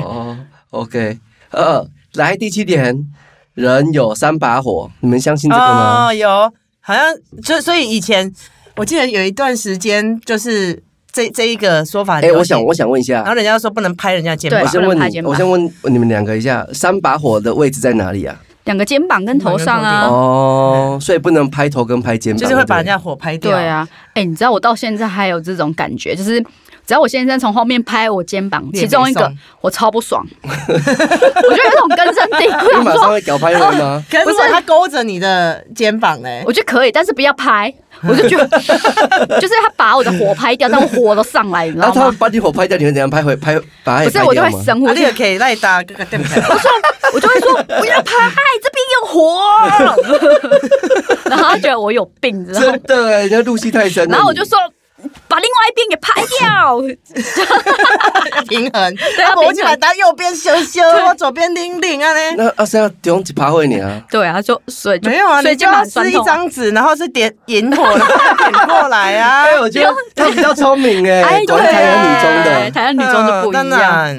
[0.00, 0.38] 哦
[0.70, 1.18] ，OK，
[1.50, 1.84] 呃，
[2.14, 3.06] 来第七点，
[3.54, 6.06] 人有三把火，你们相信这个吗？
[6.06, 6.28] 哦，有，
[6.80, 7.02] 好像
[7.42, 8.32] 就所以以前
[8.76, 12.32] 我记得有一段时间，就是这这一个说法很哎。
[12.32, 18.40] 我想我想问一下然后，人家说不能拍人家肩对膀我，先问你，不能拍肩膀我先问你们两个一下，三把火的位置在哪里啊？
[18.64, 20.06] 两个肩膀跟头上啊。
[20.06, 23.50] 哦，所以不能拍头跟拍肩膀，就是会把人家火拍掉。
[23.50, 26.44] 对，啊，哎、你知道我到现在还有这种感觉，就是
[26.86, 34.04] 只要我先生从后面拍我肩膀，其中一个我超不爽， 我就有一种根深蒂固， 你马上会搞拍人吗？
[34.24, 37.72] 不是他勾着你的肩膀嘞，我觉得可以，但是不要拍，
[38.06, 38.58] 我就觉得
[39.40, 41.92] 就是他把我的火拍掉，但我火都上来，你知道吗？
[41.94, 44.42] 然后他把你火拍掉，你会怎样拍回拍把不是，我就？
[44.42, 46.38] 会生火，啊，你也可以赖打个个电牌。
[47.14, 48.12] 我就会说不要拍，
[48.62, 49.40] 这边有火，
[51.30, 52.82] 然后他觉得我有病，你知道吗真？
[52.82, 54.58] 的哎，人家入戏太深然后我就说。
[55.28, 56.80] 把另外一边给拍掉，
[58.48, 62.34] 平衡，对啊啊，我就把他右边修修，我左边拎拎啊嘞。
[62.36, 64.02] 那啊，是要用一爬回你啊？
[64.10, 66.24] 对啊，就所以就没有啊，所以就要撕一。
[66.24, 69.42] 张纸，然后是点引火，然后点过来啊。
[69.52, 74.18] 哎，我觉得他比较聪明哎，哎，果然台湾女中对的，台湾女中就不一当样，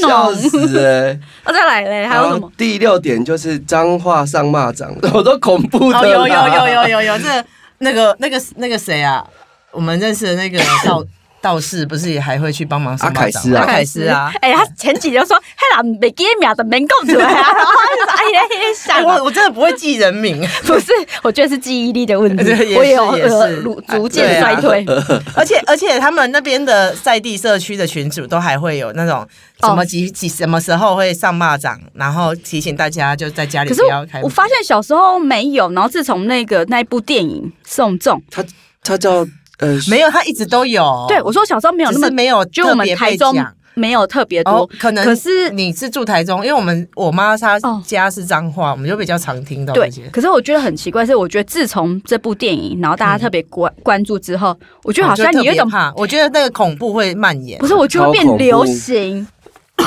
[0.00, 0.34] 笑浓。
[0.34, 1.18] 死哎！
[1.44, 2.52] 啊，再来嘞，还有什么？
[2.58, 7.44] 第六点就是脏话上骂长，我都恐怖的哦，有有有有有有，这
[7.80, 9.26] 那个那个那个谁啊，
[9.70, 11.02] 我们认识的那个道
[11.40, 14.32] 道士，不是也还会去帮忙上阿凯斯啊阿凯斯啊。
[14.40, 18.40] 哎、他前几天说，黑人没给秒的没供出来啊，然后他就说，哎呀，
[18.76, 23.34] 想我我真的不会记人名， 不是，我觉得是记忆力的问题， 也我也有也是。
[23.34, 24.54] 呃逐逐渐啊。
[24.54, 24.84] 衰退。
[25.34, 29.26] 而且而且他们那边的在地社区的群主都还会有那种
[29.60, 29.84] 什么哦。
[29.84, 34.28] 几几什么时候会上蚂蚱，然后提醒大家就在家里不要开我。
[34.28, 38.44] 发现小时候没有，然后自从那个那一部电影《送终》，他
[38.82, 39.26] 他叫
[39.60, 41.04] 呃没有，他一直都有。
[41.08, 43.34] 对我说小时候没有那么只是，没有就我们特别台中
[43.74, 49.88] 没有特别多哦，，可能可是你是住台中，因为我们我妈她哦家是彰化，我们就比较常听到对。
[50.12, 57.58] 可是我觉得很奇怪，是我觉得自从这部电影，然后大家特别关关注之后，我觉得好像你有一种怕，我觉得那个恐怖会蔓延。
[57.60, 59.26] 不是，我觉得会变流行，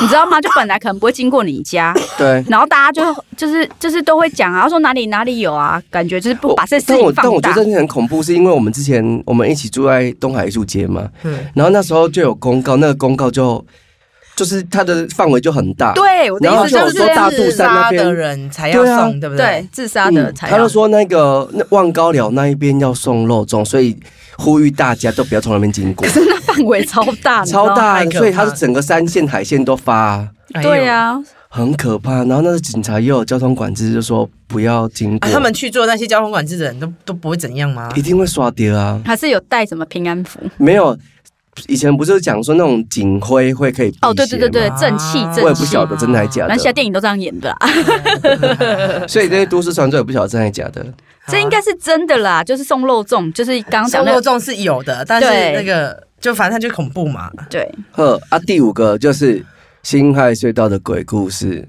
[0.01, 0.41] 你知道吗？
[0.41, 2.43] 就本来可能不会经过你家，对。
[2.49, 7.55] 然后大家就就是就是都会讲啊，说哪里哪里有啊，感觉就是不把这事但我情放大但我觉得。
[7.55, 13.63] 真的很恐怖，是因为我们之前我们一起住在东海艺术街嘛，嗯，然后那时候就有公告，那个公告就
[14.35, 19.67] 就是它的范围就很大，对，我的然后意思就是说大肚山那边的人才要送，对不对？
[19.71, 23.95] 自杀的嗯才要他就说那个那望高寮那一边要送肉粽，所以
[24.37, 30.27] 呼吁大家都不要从那边经过，可是那范围超大，超大所以它是整个山线海线都发
[30.61, 31.19] 对呀、
[31.49, 32.23] 很可怕。
[32.25, 37.91] 然后那个警察也有交通管制，就说不要经过，啊，他们去做那些交通管制的人都都不会怎样吗？
[37.95, 39.01] 一定会刷掉啊。
[39.05, 40.39] 还是有带什么平安符？
[40.57, 40.97] 没有，
[41.67, 45.85] 以前不是讲说那种警徽会可以哦，对对对对，正气啊正气我也不晓。
[45.85, 47.57] 得真的还假的那现在的，电影都这样演的啦，
[49.07, 50.85] 所以这些都市传说也不晓得真的还假的。
[51.27, 57.29] 这应该是真的啦，就是送肉粽，就是刚刚讲的，送肉粽是有的，但是那个就反正就恐怖嘛。
[57.49, 59.45] 对，呵啊，第五个就是
[59.83, 61.67] 辛亥隧道的鬼故事，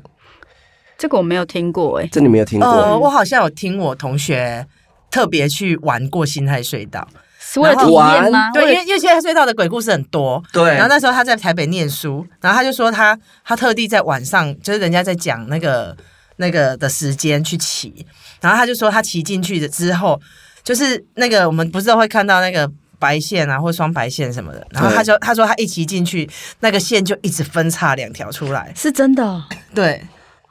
[0.96, 2.68] 这个我没有听过哎、这你没有听过？
[2.68, 4.66] 呃，我好像有听我同学
[5.10, 7.06] 特别去玩过辛亥隧道，
[7.54, 8.50] 是为了体验吗？
[8.52, 10.42] 对，因为因为现在隧道的鬼故事很多。
[10.52, 15.96] 对然后那时候他在台北念书，然后他就说他他特地在晚上，就是人家在讲那个
[16.36, 18.04] 那个的时间去骑，
[18.40, 20.20] 然后他就说他骑进去的之后，
[20.62, 26.28] 就是那个我们不是都会看到那个白线啊或双白线什么的，然后他就他说他一骑进去，
[26.60, 30.02] 那个线就一直分叉两条出来，是真的哦，对。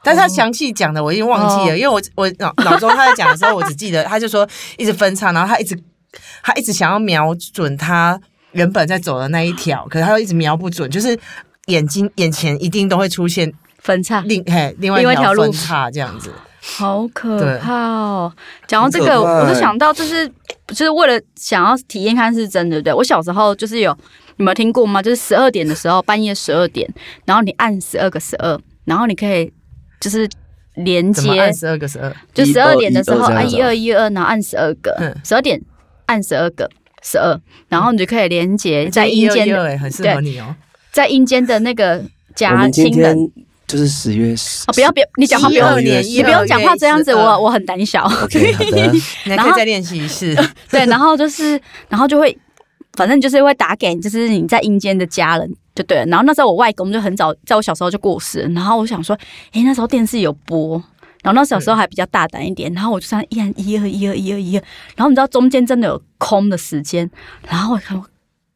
[0.06, 5.74] 但是他详细讲的我已经忘记了，哦因为我我脑脑中他在讲的时候，我只记得他就说一直分叉，然后他一直
[6.42, 8.20] 他一直想要瞄准他
[8.52, 11.18] 原本在走的那一条，可是他又一直瞄不准，就是
[11.66, 16.30] 眼睛眼前一定都会出现分叉，另嘿另外一另外一条路条分叉这样子。
[16.66, 18.32] 好可怕哦！
[18.66, 20.26] 讲到这个，我就想到，就是
[20.68, 22.94] 就是为了想要体验看是真的，对不对？
[22.94, 23.94] 我小时候就是有，
[24.36, 25.02] 你们有听过吗？
[25.02, 26.90] 就是十二点的时候，半夜十二点，
[27.26, 29.52] 然后你按十二个十二，然后你可以
[30.00, 30.26] 就是
[30.76, 32.10] 连接按，十二个十二？
[32.32, 35.60] 就十二点的时候12按一二一二，然后按十二个嗯，十二点
[36.06, 36.70] 按十二个
[37.02, 37.38] 十二，
[37.68, 40.54] 然后你就可以连接在阴间的，哎，很适合你哦。
[40.92, 42.02] 在阴间的那个
[42.34, 43.30] 家亲人。
[43.66, 48.04] 就是十月十哦，不要不要，你讲话不12要，年你不用讲话这样子，我我很胆小。
[48.04, 48.54] OK，
[49.24, 50.36] 然后可以再练习一次。
[50.70, 52.36] 对，然后就是，然后就会，
[52.92, 56.04] 反正就是会打给就是你在阴间的家人，就对了。
[56.06, 59.18] 然后那时候我外公就很早，在我小时候就过世，然后我想说，
[59.52, 60.80] 诶，那时候电视有播。
[61.24, 67.10] 然后那小时候还比较大胆一点，然后我就这样一按一二一二一二一二，然后你知道中间真的有空的时间，
[67.48, 68.00] 然后我看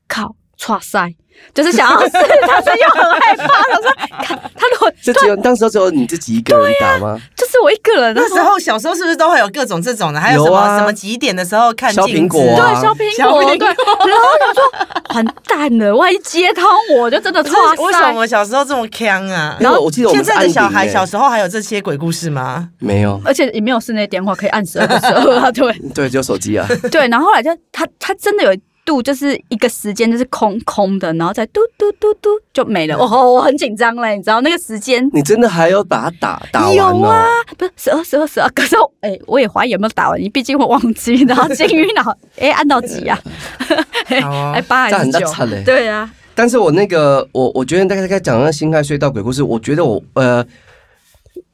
[0.07, 0.37] 靠，
[0.68, 1.14] 哇塞，
[1.55, 2.11] 就是想要试，
[2.47, 3.92] 但是又很害怕，他说，
[4.23, 7.18] 看他如果就只有当时只有你自己一个人打吗？
[7.37, 8.14] 就是是我一个人。
[8.14, 10.21] 那时候小时候是不是都会有各种这种的？
[10.21, 12.12] 还有什么、有啊什么几点的时候看镜子？
[12.12, 16.64] 苹果啊对削苹小苹果对，然后我说完蛋了，万一接通
[16.99, 19.57] 我就真的哇塞为什么我小时候这么强啊？
[19.59, 22.68] 然后我记得我们现在的小孩小时候还有这些鬼故事吗？
[22.79, 26.66] 没有，而且也没有室内电话可以按十二个十二啊， 对对，只有手机啊。
[26.90, 27.09] 对。
[27.09, 32.96] 然后后来就他他真的有一度就是一个时间就是空空的，然后再嘟嘟嘟嘟就没了。
[32.96, 35.07] 哦，我很紧张嘞，你知道那个时间。
[35.12, 37.09] 你真的还要把它打打完有哦？
[37.09, 37.27] 啊，
[37.59, 43.20] 不是十二十二十二，可是我哎、我也怀疑有没有打完，你毕竟会忘记，然后金鱼脑 哎、按到几啊？
[44.09, 45.20] 哎八还是九？
[45.20, 45.62] 大惨嘞。
[45.64, 50.42] 对啊，但是我那个，我我觉得大概在讲那新开隧道鬼故事，我觉得我呃，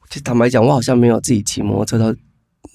[0.09, 2.16] 就坦白讲，我好像没有自己骑摩托车到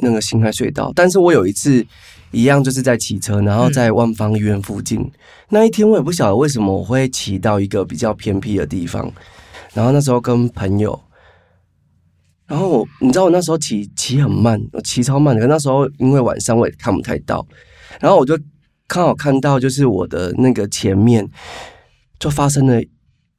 [0.01, 1.85] 那个新开隧道，但是我有一次
[2.31, 5.11] 一样就是在骑车，然后在万方医院附近、
[5.49, 9.11] 那一天，我也不晓得为什么我会骑到一个比较偏僻的地方，
[9.73, 10.99] 然后那时候跟朋友。
[12.47, 15.41] 然后我，你知道我那时候骑骑很慢，我骑超慢的。
[15.43, 17.45] 可那时候因为晚上我也看不太到，
[17.99, 18.35] 然后我就
[18.87, 21.29] 刚好看到，就是我的那个前面
[22.19, 22.81] 就发生了，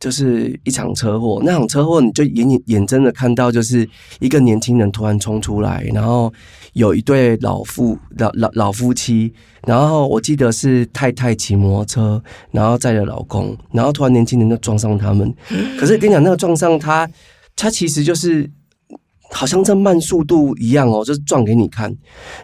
[0.01, 1.41] 就是一场车祸。
[1.45, 6.33] 那场车祸你就眼眼眼睁的看到，就是一个年轻人突然冲出来，然后
[6.73, 9.33] 有一对老夫老老老夫妻，
[9.67, 15.33] 然后我记得是太太骑摩托车，然后载着老公，然后突然年轻人就撞上他们。
[15.79, 17.09] 可是跟你讲，那个撞上他，
[17.55, 18.51] 他其实就是。
[19.33, 21.97] 好像在慢速度一样哦，就是撞给你看，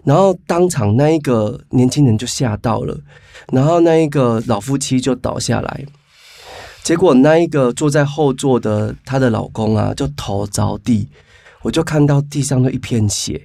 [0.04, 2.96] 然后当场那一个年轻人就吓到了，
[3.52, 5.84] 然后那一个老夫妻就倒下来，
[6.86, 11.08] 结果那一个坐在后座的她的老公啊，就头着地，
[11.62, 13.42] 我就看到地上的一片血。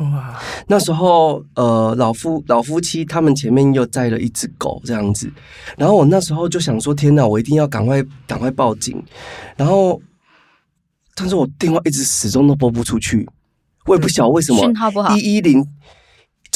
[0.00, 5.32] 哇，那时候，呃，老夫老夫妻他们前面又载了一只狗这样子，
[5.78, 9.02] 然后我那时候就想说，天哪，我一定要赶快赶快报警，
[9.56, 9.98] 然后，
[11.14, 13.26] 但是我电话一直始终都拨不出去，
[13.86, 15.16] 我也不晓得为什么讯号不好。
[15.16, 15.66] 一一零，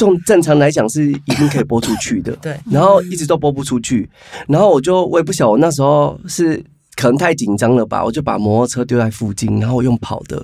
[0.00, 4.08] 正正常来讲是一定可以播出去的，对，然后一直都播不出去，
[4.48, 6.56] 然后我就我也不晓得我那时候是
[6.96, 10.42] 可能太紧张了吧，我就把摩托车丢在附近，然后我用跑的。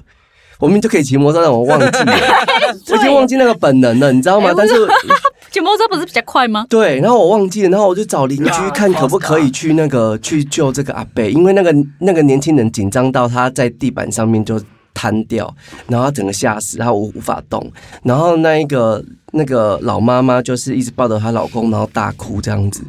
[0.59, 2.13] 我明明就可以骑摩托车，但我忘记了，
[2.91, 4.55] 我已经忘记那个本能了，你知道吗哎？
[4.57, 4.75] 但是
[5.53, 6.67] 骑摩托车不是比较快吗？
[6.69, 14.59] 对，然后我忘记了，然后我就找邻居看可不可以去那个去救这个阿贝，因为那个那个年轻人紧张到他在地板上面就
[14.95, 15.55] 瘫掉，
[15.89, 17.71] 然后他整个吓死，然后无无法动，
[18.03, 19.05] 然后那一个
[19.37, 22.83] 那个老妈妈就是一直抱着她老公，然后大哭这样子，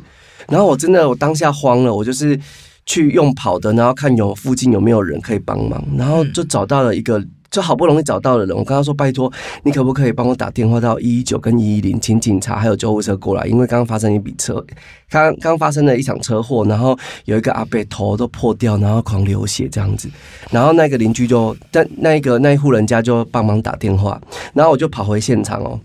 [0.47, 2.39] 然后我真的我当下慌了，我就是
[2.85, 7.23] 去用跑的，然后看有附近有没有人可以帮忙，然后就找到了一个。
[7.49, 9.31] 就好不容易找到了人，我跟他说：“拜托，
[9.63, 13.47] 你可不可以帮我打电话到一一九跟一一零，请警察还有救护车过来？
[13.47, 14.63] 因为刚刚发生一笔车，
[15.09, 20.09] 刚刚发生了一场车祸，然后有一个阿伯头都破掉，然后狂流血这样子。
[20.51, 24.21] 然后那个邻居就，但那一个那一户人家就帮忙打电话，
[24.53, 25.79] 然后我就跑回现场哦。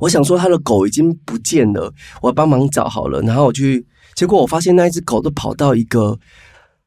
[0.00, 6.18] 我想说他的狗已经不见了，我帮忙找好了，然后我去，结果我发现那一只狗都跑到一个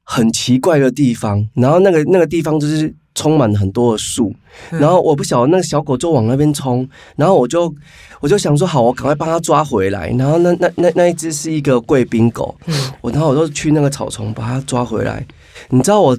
[0.04, 4.34] 很奇怪的地方，然后那个那个地方就是充满了很多的树，
[4.70, 7.74] 然后我不晓得那个小狗就往那边冲，然后我就
[8.22, 15.26] 我就想说好，我赶快帮它抓回来，然后那那那那一只是一个贵宾狗，嗯，我然后我就去那个草丛把它抓回来，
[15.70, 16.18] 你知道我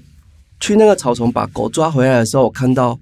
[0.61, 2.99] 去那个草丛把狗抓回来的时候，我看到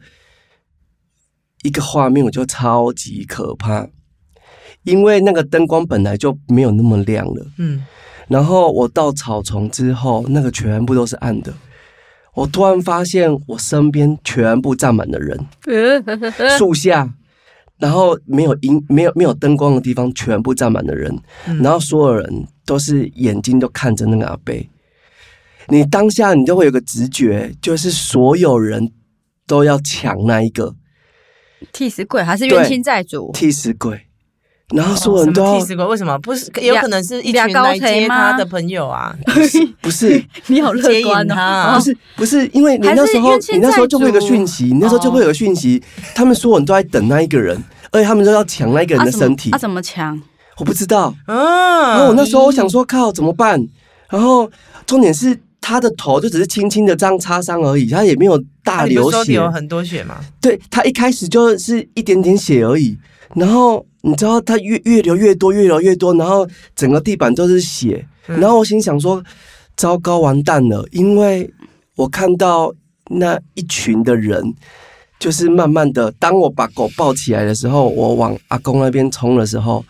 [1.62, 3.88] 一个画面，我就超级可怕，
[4.84, 7.46] 因为那个灯光本来就没有那么亮了。
[7.58, 7.84] 嗯，
[8.28, 11.52] 然后我到草丛之后，那个全部都是暗的。
[12.34, 15.46] 我突然发现我身边全部站满了人，
[16.56, 17.12] 树下，
[17.78, 21.18] 然后没有阴、没有没有灯光的地方，全部站满了人，
[21.48, 24.68] 嗯然后所有人都是眼睛都看着那个阿贝。
[25.66, 28.92] 你当下你就会有个直觉，就是所有人
[29.46, 30.74] 都要抢那一个
[31.72, 33.30] 替死鬼还是冤亲债主？
[33.32, 34.00] 替死鬼，
[34.74, 35.84] 然后所有什人都替死鬼？
[35.84, 36.50] 为什么不是？
[36.62, 39.14] 有可能是一群俩来接他的朋友啊，
[39.80, 41.74] 不是 你好乐接观哦！
[41.74, 45.82] 不是不是，因为你那时候你那时候就会有个讯息，你那时候就会有个讯息，
[46.14, 50.20] 他们所有人都在等那一个人，而且他们都要抢那一个人的身体他，，怎么抢？
[50.58, 51.14] 我不知道。
[51.26, 53.64] 嗯，然后我那时候我想说，靠，怎么办？
[54.10, 54.50] 然后
[54.86, 59.32] 重点是他的头就只是轻轻的这样擦伤而已，他也没有大流血。
[59.32, 60.18] 流很多血嘛？
[60.40, 62.96] 对他一开始就是一点点血而已，
[63.34, 69.22] 然后你知道他越越流越多，越流越多，然后整个地板都是血，嗯然后我心想说，
[69.76, 71.52] 糟糕，完蛋了，因为
[71.96, 72.72] 我看到
[73.10, 74.54] 那一群的人。
[75.20, 79.84] 就是慢慢的，当我把狗抱起来的时候，我往阿公那边冲的时候，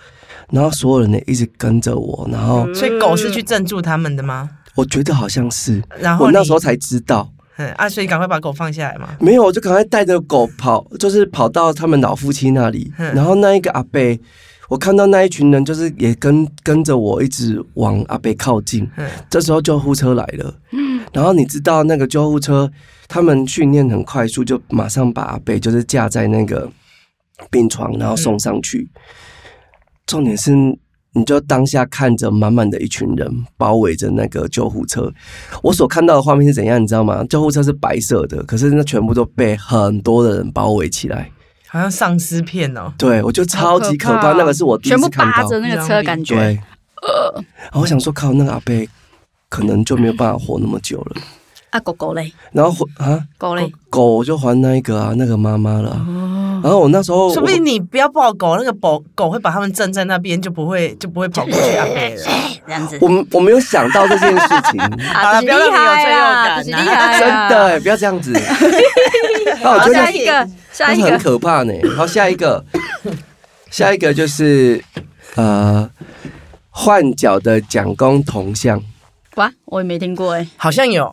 [0.50, 4.48] 然后所有人呢一直跟着我，然后所以狗是去镇住他们的吗？
[4.79, 9.09] 我觉得好像是，然后我那时候才知道，嗯啊，所以赶快把狗放下来嘛。
[9.18, 12.93] 没有，我就赶快带着狗跑，就是跑到他们老夫妻那里。
[12.97, 14.01] 嗯然后那一个阿伯，
[14.68, 18.89] 我看到那一群人，就是也跟跟着我一直往阿伯靠近。
[18.97, 20.55] 嗯这时候救护车来了，
[21.12, 22.70] 然后你知道那个救护车，
[23.09, 26.70] 他们训练很快速，就马上把阿伯就是架在那个
[27.51, 28.89] 病床，然后送上去。
[30.07, 30.53] 重点是，
[31.14, 35.12] 你就当下看着满满的一群人包围着那个救护车。
[35.62, 37.24] 我所看到的画面是怎样，你知道吗？
[37.24, 41.30] 救护车是白色的，可是那全部都被很多的人包围起来。
[41.66, 42.92] 好像丧尸片哦。
[42.96, 45.32] 对，我就超级可怕，可怕那个是我第一全部次看到。
[45.32, 46.44] 扒着那个车，感觉对，
[47.62, 48.88] 然后我想说，靠，那个阿贝
[49.48, 51.16] 可能就没有办法活那么久了。
[51.70, 56.60] 啊，狗狗嘞，然后啊，狗嘞，狗我就还那一个啊，那个妈妈了啊。
[56.62, 62.22] 然后我那时候，说不定你不要抱狗，那个狗狗会把它们镇在那边，就不会就不会跑过去阿贝了。
[62.66, 63.08] 这样子我。
[63.08, 64.80] 们我没有想到这件事情，
[65.12, 66.74] 啊，不要让你有罪恶感真
[67.30, 67.48] 啊。
[67.48, 68.32] 的欸不要这样子。
[69.62, 71.72] 好，下一个，下一个很，可怕呢。
[71.96, 72.64] 好，下一个，
[73.70, 74.82] 下一个就是
[75.36, 75.88] 呃，
[76.70, 78.82] 换脚的蒋公铜像。
[79.36, 81.12] 哇，我也没听过哎，好像有，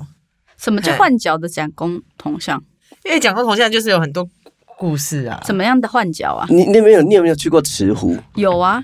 [0.58, 2.62] 什么叫嘿换角的蒋公铜像？
[3.04, 4.28] 因为蒋公铜像就是有很多
[4.78, 5.42] 故事啊。
[5.46, 6.48] 怎么样的换角啊？
[6.50, 8.18] 你那边有你有没有去过慈湖？
[8.36, 8.84] 有啊，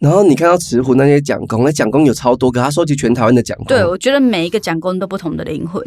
[0.00, 5.82] 然后你看到慈湖那些蒋公，那蒋公有超多个，他收集全台湾的蒋公，对，我觉得每一个蒋公都不同的灵魂，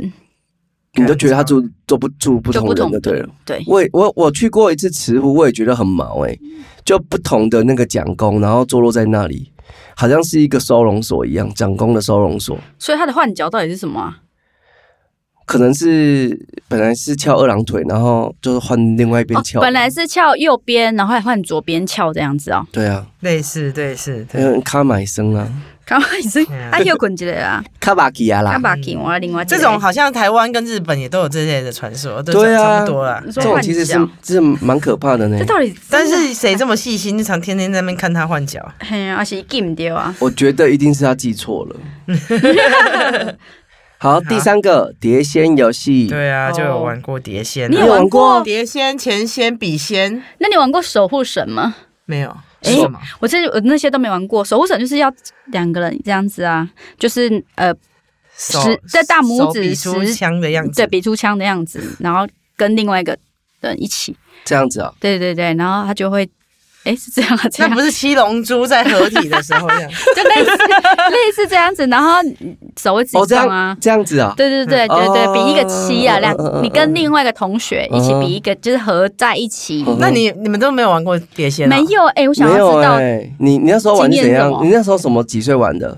[0.96, 3.30] 你都觉得他住做不住不同的，对了。
[3.46, 6.38] 对，我我我去过一次慈湖，我也觉得很毛哎、
[6.84, 9.52] 就不同的那个蒋公，然后坐落在那里，
[9.96, 14.18] 好像是一个收容所一样，蒋公的收容所，所以他的换角到底是什么啊？
[15.46, 22.66] 可能是本来是翘二郎腿，然后就是换另外一边哦翘、，本来是翘右边，然后还换左边翘这样子哦。
[22.72, 24.42] 对啊，类似，对是，对。
[24.42, 25.46] 嗯，卡买生啊，
[25.86, 33.22] 刚开始嗯啊，又滚起来啦，卡巴基亚啦，他把给我另外这种好像台湾跟日本也都有这类的传说，都对啊差不多啦。
[33.34, 35.46] 这种其实是角，是蛮可怕的呢这。
[35.46, 38.66] 到底但是谁这么细心，就常天天在那边看他换脚？
[38.80, 41.76] 嘿呀，而且 game 掉啊，我觉得一定是他记错了。
[44.02, 47.70] 好，第三个碟仙游戏，对啊，哦就有玩过碟仙啊。
[47.70, 48.42] 你有玩过？
[48.42, 50.24] 碟仙、前仙、笔仙？
[50.40, 51.76] 那你玩过守护神吗？
[52.06, 53.00] 没有，诶是什么？
[53.20, 55.14] 我这我那些都没玩过，守护神就是要
[55.52, 57.72] 两个人这样子啊，就是呃
[58.36, 60.72] 手十在大拇指手比出十枪的样子。
[60.82, 62.28] 对，比出枪的样子，然后
[62.58, 63.16] 跟另外一个
[63.60, 66.28] 人一起，这样子啊，对对对，然后他就会，
[66.84, 69.92] 哎，是这样啊，这样那不是七龙珠在合体的时候这样？
[70.16, 72.16] 就类似类似这样子，然后
[72.82, 73.78] 手会自哦，这己动啊样。
[73.80, 79.84] 这样子啊，对对对对哦对，比一个七啊，两你跟另外一个同学一起比一个，就是合在一起。
[79.88, 81.70] 嗯那你你们都没有玩过碟仙？
[81.70, 81.82] 没。
[81.92, 85.98] 有哎，我想要知道欸、你你那时候玩是怎样你那时候什么几岁玩的？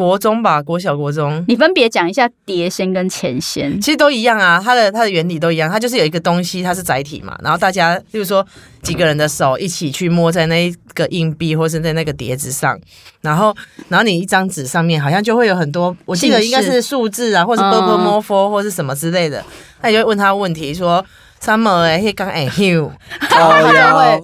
[0.00, 1.44] 国中吧，国小、国中。
[1.46, 3.78] 你分别讲一下碟仙跟前仙。
[3.82, 8.44] 其实都一样啊，它的它的原理都一样，它就是有一个东西，它是载体嘛，然后大家，例如说
[8.82, 12.80] 几个人的手一起去摸在那一个硬币或是在那个碟子上，
[13.20, 13.54] 然后
[13.88, 17.98] 然后你一张纸上面好像就会有很多，我记得应该是数字啊，或是 b u 嗯。
[18.00, 19.44] M o r 或是什么之类的，
[19.82, 21.04] 那你就会问他问题说
[21.44, 22.90] summer 哎，迄刚哎 h 哦
[23.20, 24.22] 他就哟会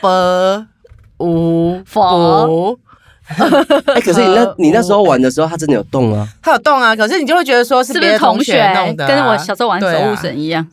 [0.00, 0.66] b
[1.18, 2.78] 五佛
[3.36, 6.26] 五， 哎、可是你那你那时候玩的时候，它真的有动啊？
[6.42, 10.66] 他有动啊，可是你就会觉得说是是不是别的同学学弄的啊、跟我小时候玩守护神一样？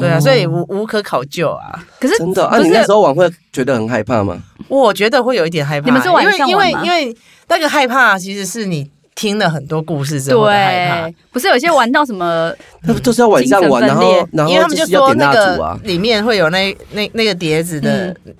[0.00, 1.78] 对啊，哦所以无无可考究啊。
[2.00, 4.36] 可是真的啊，你那时候玩会觉得很害怕吗？
[4.68, 7.16] 我觉得会有一点害怕，你们是晚上因为因玩吗为因为
[7.48, 12.52] 那个害怕其实是你听了很多故事之后的害怕对，，不是有些玩到什么
[12.82, 15.78] 那不都是要晚上玩，然后然后因为他们就是点说那个蜡烛啊？
[15.84, 18.34] 里面会有那那那个碟子的，嗯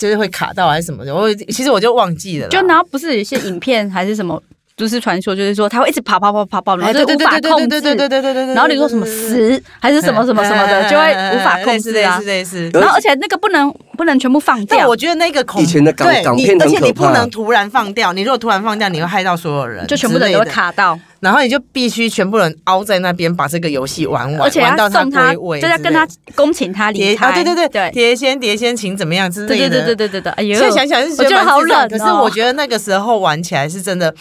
[0.00, 4.42] 就是会卡到还是什么的，我其实我就忘记了，就然后不是有些影片还是什么
[4.74, 12.18] 都市传说，就是说它会一直跑跑跑跑跑，然后哎对对就无法控对对对对对对制，对对对对，然后你说什么死还是什么什么什么的，就会无法控制啊。
[12.24, 12.60] 类似。
[12.60, 14.78] 类似然后而且那个不能不能全部放掉。
[14.78, 27.32] 但我，觉得那个恐以前的港对你港片而且你不能突然放掉，你如果突然放掉，你会害到所有人，就全部的人都卡到，然后你就必须全部人凹在那边把这个游戏玩完，而且要玩到送他，归位就要跟他恭请他离开。
[27.32, 34.14] 对对对对碟仙碟仙情怎么样之类的，对对对对对对对，哎呦，现在想想是我觉得好冷哦可是我觉得那个时候玩起来是真的。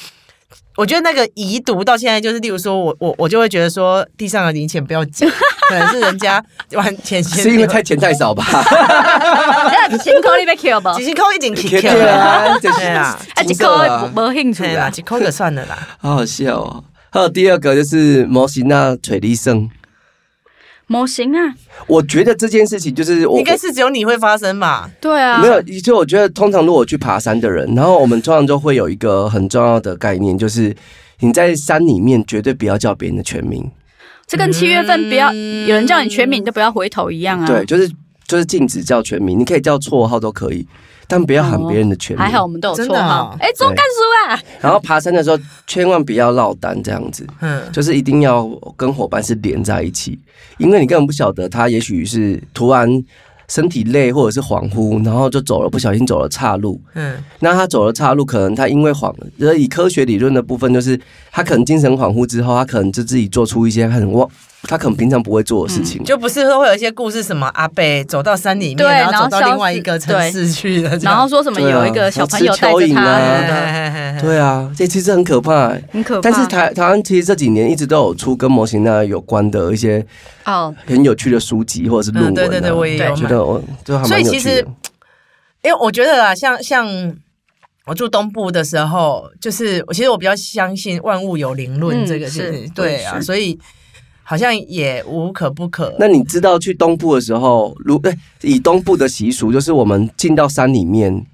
[0.78, 5.30] 我觉得那个遗毒到现在就是，例如说我我我就会觉得说地上的零钱不要捡，
[5.68, 6.42] 可能是人家
[6.72, 8.46] 玩钱先是因为太钱太少吧？
[9.20, 10.94] 那辛苦你被 Q 不？
[10.94, 14.90] 几千扣一点 K 对 Q 啊，这对啊，啊，一金色扣啊没兴趣对啦，啊。
[14.90, 15.78] 几扣就算了啦。
[16.00, 16.82] 好好笑哦。
[17.12, 19.70] 还有第二个就是模型那垂力胜，
[20.88, 21.56] 模型啊，
[21.88, 24.90] 我觉得这件事情就是我应该是只有你会发生吧？
[25.02, 30.76] 对啊，没有，就我觉得通常如果去爬山的人，然后我们通常就会有一个很重要的概念，就是
[31.20, 33.70] 你在山里面绝对不要叫别人的全名。
[34.28, 37.48] 这跟七月份不要、嗯有人叫你全名都不要回头一样啊。
[37.48, 37.90] 对，就是
[38.28, 40.68] 就是禁止叫全名，你可以叫绰号都可以，
[41.10, 42.24] 但不要喊别人的全名。
[42.24, 43.38] 还好我们都有真的绰号哦。
[43.40, 48.48] 哎，中干叔啊，然后爬山的时候千万不要落单这样子，嗯，就是一定要
[48.78, 50.20] 跟伙伴是连在一起，
[50.60, 53.04] 因为你根本不晓得他也许是突然
[53.48, 56.80] 身体累或者是恍惚，然后就走了，不小心走了岔路。
[56.94, 61.00] 嗯，那他走了岔路，可能他因为恍，呃，以科学理论的部分，就是
[61.32, 64.30] 他可能精神恍惚之后，他可能就自己做出一些很忘，
[64.64, 66.04] 他可能平常不会做的事情。
[66.04, 75.84] 就不是说会有一些故事，什么阿贝走到山里面，对然后走到另外一个城市去然后说什么有一个小朋友带着吃蚯蚓他啊，对啊，这其实很可怕、欸。
[75.92, 76.22] 很可怕。
[76.22, 80.06] 但是台台湾其实这几年一直都有出跟模型那有关的一些
[80.46, 83.16] 哦，很有趣的书籍或者是论文、啊嗯，对对对，我也有。
[83.16, 84.72] 觉得我就还所以其实蛮有趣的。
[85.62, 86.88] 因为我觉得啊，像像
[87.86, 93.60] 我住东部的时候，就是我其实我比较相信万物有灵论嗯这个事是情，对啊，所以
[94.30, 95.92] 好像也无可不可。
[95.98, 101.26] 那你知道去东部的时候，如哎以东部的习俗，就是我们进到山里面，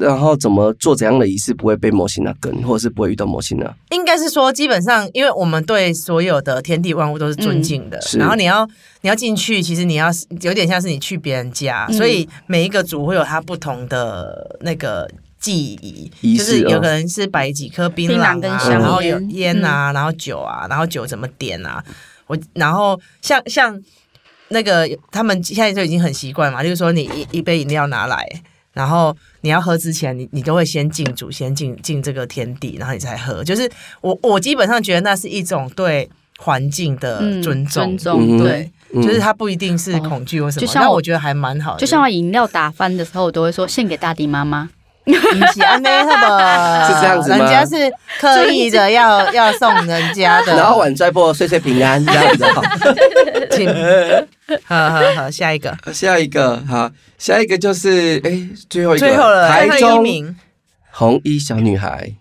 [0.00, 3.70] 然后怎么做怎样的仪式不会被摩西那跟，或者是不会遇到摩西那？
[3.90, 8.66] 应该是说，基本上，因为我们对所有的天地万物都是尊敬的，嗯然后你要
[9.02, 10.08] 你要进去，其实你要
[10.40, 15.06] 有点像是你去别人家，嗯所以每一个族会有它不同的那个。
[15.38, 21.82] 记忆仪就是有哦可能是摆几颗槟槟榔啊，榔跟香然后有烟烟啊，然后酒啊，然后酒怎么点啊？
[22.26, 23.80] 我然后像像
[24.48, 28.26] 那个他们现在就已经很习惯嘛，就是说你一一杯饮料拿来，
[28.72, 33.44] 然后你要喝之前，你你都会先敬主，先敬敬这个天地，然后你才喝。
[33.44, 33.70] 就是
[34.00, 36.08] 我我基本上觉得那是一种对
[36.38, 38.70] 环境的嗯尊重，尊重嗯对。
[38.94, 41.80] 嗯就是它不一定是恐惧或什么，就像我但我觉得还蛮好的。
[41.80, 44.70] 就像我饮料打翻的时候，我都会说献给大地妈妈。
[45.06, 46.84] 一起安内好不好？
[46.84, 52.62] 是这样子吗人家是刻意的要 要送人家的，然后碗摔破，岁岁平安这样子好。
[53.52, 53.68] 请，
[54.66, 60.36] 好好好，下一个，下一个好，下一个就是哎，最后一个，最后了，最后一台中名，
[60.90, 62.12] 红衣小女孩。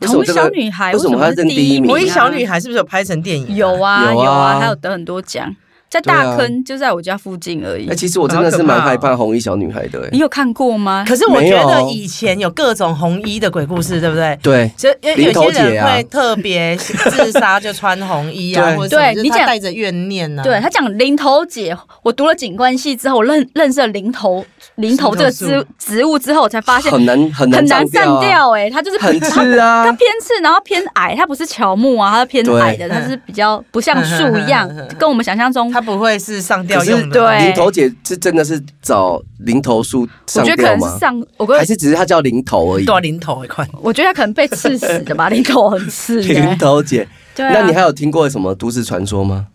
[0.00, 1.90] 为什红么这个小女孩为什么她是认第一名？
[1.90, 3.54] 红衣小女孩是不是有拍成电影啊？
[3.54, 5.54] 有啊有啊有啊，还有得很多奖，
[5.90, 7.94] 在大坑就在我家附近而已哎，。
[7.96, 10.04] 其实我真的是蛮害怕红衣小女孩的。
[10.04, 11.04] 哎你有看过吗？
[11.06, 14.38] 可是我觉得以前有各种红衣的鬼故事，对不对？
[14.42, 20.42] 对，就因为有些头姐啊人会特别自杀就穿红衣啊， 对你讲带着怨念啊呢。
[20.44, 24.44] 对他讲零头姐，我读了景观系之后，我认认识了零头
[24.76, 29.92] 零头这个树植植物之后，我才发现很难很难散掉哎、它就是很它刺啊它。
[29.92, 34.68] 偏刺，然后偏矮，它不是乔木啊，它是偏矮的，对它是比较不像树一样
[34.98, 37.20] 跟我们想象中，它不会是上吊可是用的。
[37.20, 40.02] 对零头姐是真的是找零头树
[40.36, 40.88] 我觉得可上吊吗？
[40.90, 42.84] 能上，我觉得还是只是它叫零头而已？
[42.84, 46.56] 多零头一块，我觉得它可能被刺死的吧， 零头很刺零的。
[46.56, 49.46] 头姐，对啊，那你还有听过什么都市传说吗？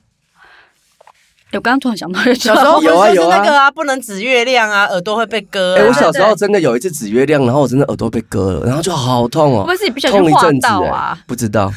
[1.51, 5.86] 我刚刚突然想到，小时候 有啊有啊那个啊，不能指月亮啊，耳朵会被割哎、啊。
[5.88, 11.17] 我小时候真的有一次指月亮，然后我真的耳朵被割了，然后就好痛哦会不，会是你不小心划痛一阵子哎、到啊？
[11.26, 11.71] 不知道。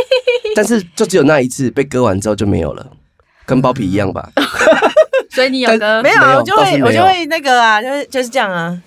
[0.54, 2.86] 但是就只有那一次被割完之后就没有了，
[3.46, 4.28] 跟包皮一样吧？
[5.30, 8.78] 所以你有个没有啊，我就会我就会那个啊，就是就是这样啊。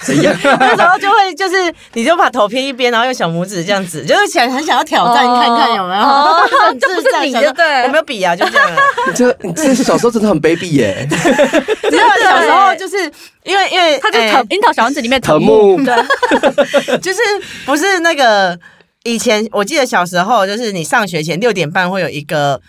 [0.00, 0.32] 怎样？
[0.44, 1.56] 那时候就会就是，
[1.94, 6.78] 你就把头偏一边，然后用小拇指这样子，就是想很想要挑战哦看看有没有。
[6.78, 8.76] 这不是你智障想说就对我没有比啊，就这样啊。
[9.08, 12.96] 你 这你这小时候真的很卑鄙耶、只有小时候就是
[13.42, 17.18] 因为因为他就是哎藤樱桃小丸子里面藤木，木对，就是
[17.66, 18.56] 不是那个
[19.02, 22.60] 以前我记得小时候，就是你上学前六点半会有一个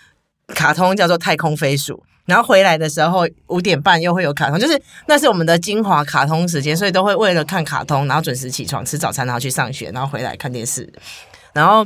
[0.54, 1.93] 卡通叫做《太空飞鼠》，
[2.26, 10.91] 然后回来的时候五点半又会有卡通，就是那是我们的精华卡通时间，所以都会为了看卡通，然后准时起床吃早餐，然后去上学，然后回来看电视，
[11.54, 11.86] 然后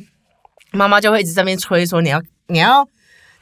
[0.71, 2.87] 妈妈就会一直在那边催说你要你要。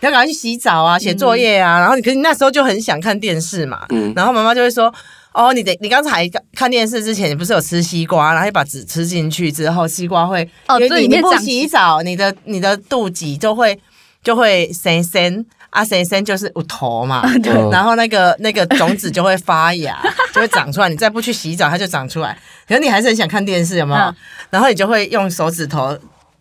[0.04, 4.12] 你要赶快去洗澡啊，写作业啊，然后你可是你那时候就很想看电视嘛，嗯。
[4.16, 4.92] 然后妈妈就会说
[5.32, 13.80] ：“哦，你得你刚才看电视之前，你不是有吃西瓜，然后你把籽吃进去之后，西瓜会因为哦这里你你不洗澡，你的你的肚脐就会
[14.24, 19.98] 就会生生啊，生生就是有头嘛， 对然后那个那个种子就会发芽，
[20.34, 20.90] 就会长出来。
[20.90, 22.38] 你再不去洗澡，它就长出来。
[22.68, 24.02] 可是你还是很想看电视，有没有？
[24.02, 24.16] 嗯
[24.50, 25.98] 然后你就会用手指头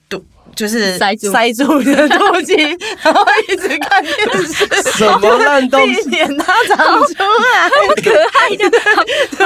[0.08, 0.24] 堵。
[0.56, 4.52] 就是塞住塞住 你的肚脐，然后一直看电视，
[4.98, 6.10] 什么烂东西？
[6.10, 7.70] 它长出来。
[8.02, 8.10] 可
[8.40, 8.68] 爱的，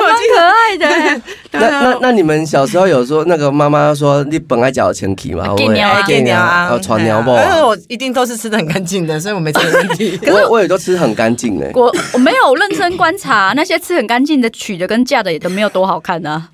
[0.01, 1.23] 蛮可爱的。
[1.55, 5.55] 那那那你们小时候有说那个妈妈说你本来脚有前提吗？
[5.57, 10.19] 给鸟啊给鸟啊，哦，传鸟不因为我一定都是吃的很干净的，所以我没这个问题。
[10.27, 11.71] 我我也都吃很干净的。
[11.75, 16.49] 我我没有认真观察，那些吃很干净的取的跟嫁的也都没有多好看啊，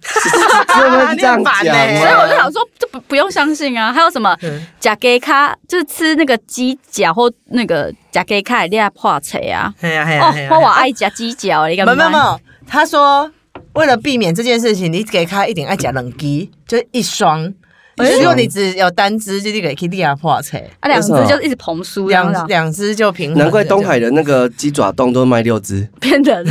[0.68, 1.54] 怎么会这样讲
[1.98, 3.92] 所以我就想说，这不不用相信啊。
[3.92, 9.72] 还有什么嗯假给卡，就是吃那个鸡脚或那个假给卡，你要破菜啊。
[9.80, 11.92] 嘿呀嘿呀哦我我爱夹鸡脚，你没干嘛？
[11.92, 13.30] 有没有没有，他说
[13.74, 17.52] 为了避免这件事情，你给他一点爱加冷鸡，就一双。
[17.96, 23.38] 哎如果你只有单只，就你给 Kitty 啊破车，啊，两只就一直蓬酥，这样子啊两两只就平衡。
[23.38, 26.46] 难怪东海的那个鸡爪冻都卖六只， 骗人。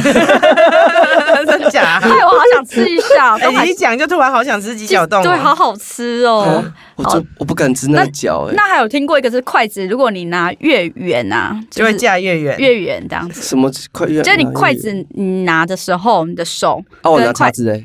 [1.50, 2.00] 真假？
[2.04, 6.74] 哎，我好想吃一下，哎你一讲就突然好想吃鸡脚冻哦，对，好好吃哦啊。
[6.96, 12.58] 我就我不敢吃那个脚哎，那还有听过一个是筷子，如果你拿越远啊，就会是架越远。
[12.60, 13.42] 越远这样子。
[13.42, 17.84] 什么筷越就是你筷子你拿的时候，你的手哦，我拿筷子哎，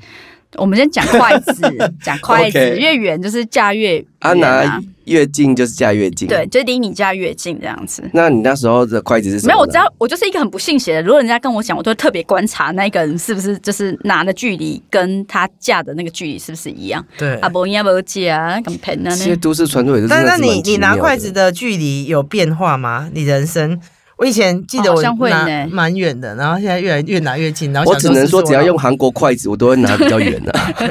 [0.56, 1.62] 我们先讲筷子，
[2.02, 6.46] 讲筷子越远就是架越远啊拿越近就是架越近，对，。
[6.46, 8.02] 就离你家越近这样子。
[8.14, 9.54] 那你那时候的筷子是什么呢？
[9.54, 11.02] 没有，我知道，我就是一个很不信邪的。
[11.02, 17.04] 如果人家跟我讲，我都会特别观察那个人是不是就是拿的距离跟他架的那个距离是不是一样。
[17.18, 19.36] 对啊，不应该不架，咁平啊这些？
[19.36, 23.10] 都市传说也是但那你你拿筷子的距离有变化吗？
[23.12, 23.78] 你人生，
[24.16, 25.10] 我以前记得我拿
[25.46, 30.88] 呢蛮远的，然后现在越来越拿越近，然后我只能说，只要用想韩国筷子，我都会拿比较远的、 啊，所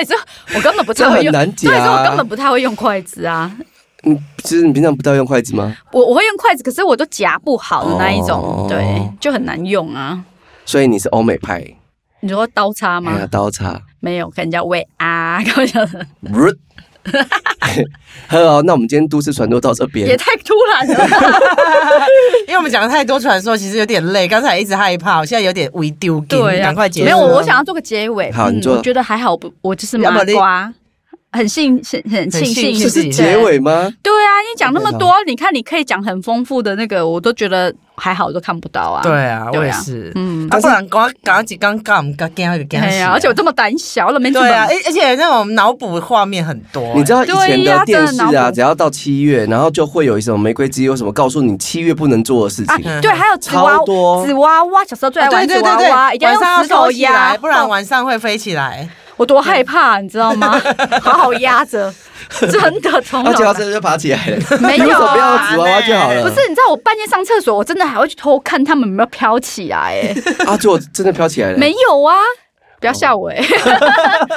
[0.00, 0.16] 以说，
[0.54, 1.32] 我根本不太会用。
[1.32, 2.26] 很难所以说我根本。
[2.26, 3.50] 不太会用筷子啊，
[4.02, 5.76] 嗯，其实你平常不太用筷子吗？
[5.92, 10.24] 我我会用筷子，可是我都夹不好的那一种，哦对，就很难用啊。
[10.64, 11.64] 所以你是欧美派，
[12.20, 13.12] 你说刀叉吗？
[13.30, 13.80] 刀叉。
[14.00, 16.06] 没有，跟人家喂啊，开玩笑的，
[18.28, 21.06] 好哦，那我们今天都市传说到这也边，太突然了。
[22.48, 24.26] 因为我们讲了太多传说，其实有点累。
[24.26, 27.04] 刚才一直害怕，我现在有点微丢劲，对啊赶快结束。
[27.04, 28.30] 没有，我想要做个结尾。
[28.30, 30.72] 嗯好你做我觉得还好，不，我就是麻瓜，
[31.32, 33.92] 很幸很很庆幸是结尾吗？
[34.02, 39.02] 对啊，你讲那么多，你看你可以讲很丰富的那个，我都觉得还好，都看不到啊。
[39.02, 40.10] 对啊，对啊我也是。
[40.16, 46.94] 嗯，啊，不然刚刚几刚刚我们刚刚那个惊哎呀，而且我这么胆小，了没对啊，而而且那种脑补画面很多。
[46.94, 54.26] 你知道以前的电视啊，只要到七月，然后就会有一什么玫瑰之夜，有什么告诉你七月不能做的事啊情。，对，还有纸娃超多。
[54.26, 58.88] 纸娃娃，小时候最爱啊玩纸对对对对，娃娃，一定要晚上用石头压，不然哦晚上会飞起来。
[59.16, 60.60] 我多害怕，你知道吗？
[61.02, 61.92] 好好压着，
[62.38, 66.22] 真的从而且小要这就爬起来了，没有不要啊纸娃娃就好了？
[66.22, 70.14] 不是，你知道我半夜上厕所，我真的还会去偷看他们有没有飘起来，哎，
[70.46, 71.58] 啊，结果真的飘起来了。
[71.58, 72.14] 没有啊，
[72.78, 73.40] 不要吓我，哎，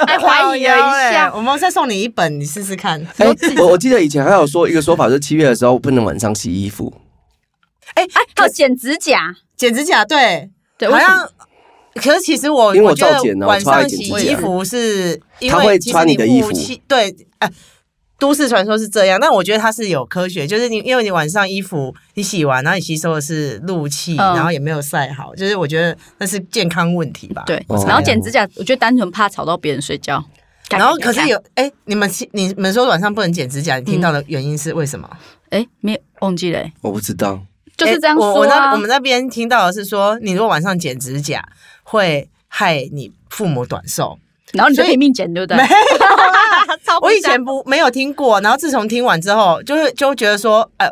[0.06, 3.00] 还怀疑了一哎下，我们再送你一本，你试试看。
[3.18, 3.26] 哎，
[3.58, 6.92] 我我记得以前还有说一个说法，就是七月的时候不能晚上洗衣服。
[7.94, 11.28] 哎，哎，还有剪指甲，剪指甲，对，对，好像。
[11.94, 17.50] 可是其实我因为我觉得照剪啊晚上洗衣服是因他会为其实穿你的衣服雾气对，哎、
[18.18, 27.42] 都市传说是这样，但我觉得它是有科学，就是你因为你晚上衣服你洗完，然后你吸收的是露气，嗯然后也没有晒好，就是我觉得那是健康问题吧。
[27.46, 30.22] 对哦，然后剪指甲，我觉得单纯怕吵到别人睡觉。
[30.70, 35.10] 然后可是有哎、你们你们说晚上不能剪指甲，你听到的原因是为什么？
[35.48, 37.40] 哎，没有忘记了，我不知道，
[37.76, 38.76] 就是这样哎我我说啊那我。
[38.78, 41.44] 们那边听到的是说，你如果晚上剪指甲，
[41.90, 44.18] 会害你父母短寿。
[44.52, 45.64] 然后你就拼命剪，对不对？
[47.02, 50.88] 我以前不没有听过，然后自从听完之后，就是就觉得说，呃，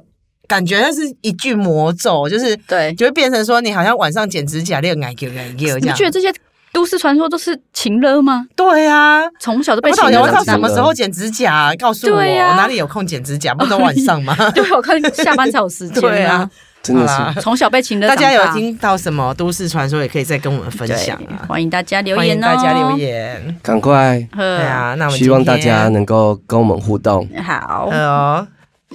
[0.47, 6.05] 感觉那是一句魔咒，就是对，就会变成说，你好像晚上剪指甲练矮给矮给这样你不觉。
[6.05, 6.33] 得这些
[6.73, 8.47] 都市传说都是情勒吗？
[8.55, 9.97] 对啊，从小都被我
[10.31, 11.75] 到什么时候剪指甲啊？
[11.75, 13.53] 告诉我，啊我哪里有空剪指甲？
[13.55, 14.37] 不都晚上吗？
[14.55, 16.49] 对，我看下班才有时间 对啊，
[16.89, 17.41] 真的好啦是。
[17.41, 21.45] 从小被请的大，家有听到什么都市传说，也可以再跟我们分享啊。
[21.47, 22.99] 欢迎大家留欢迎言哦，大家留。
[22.99, 23.57] 言。
[23.63, 27.29] 赶快，对对，啊，那我们希望大家能够跟我们互动。
[27.45, 28.47] 好，呃，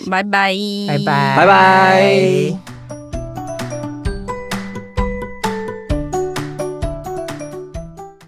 [0.10, 0.56] 拜拜，
[0.88, 2.83] 拜拜，拜拜。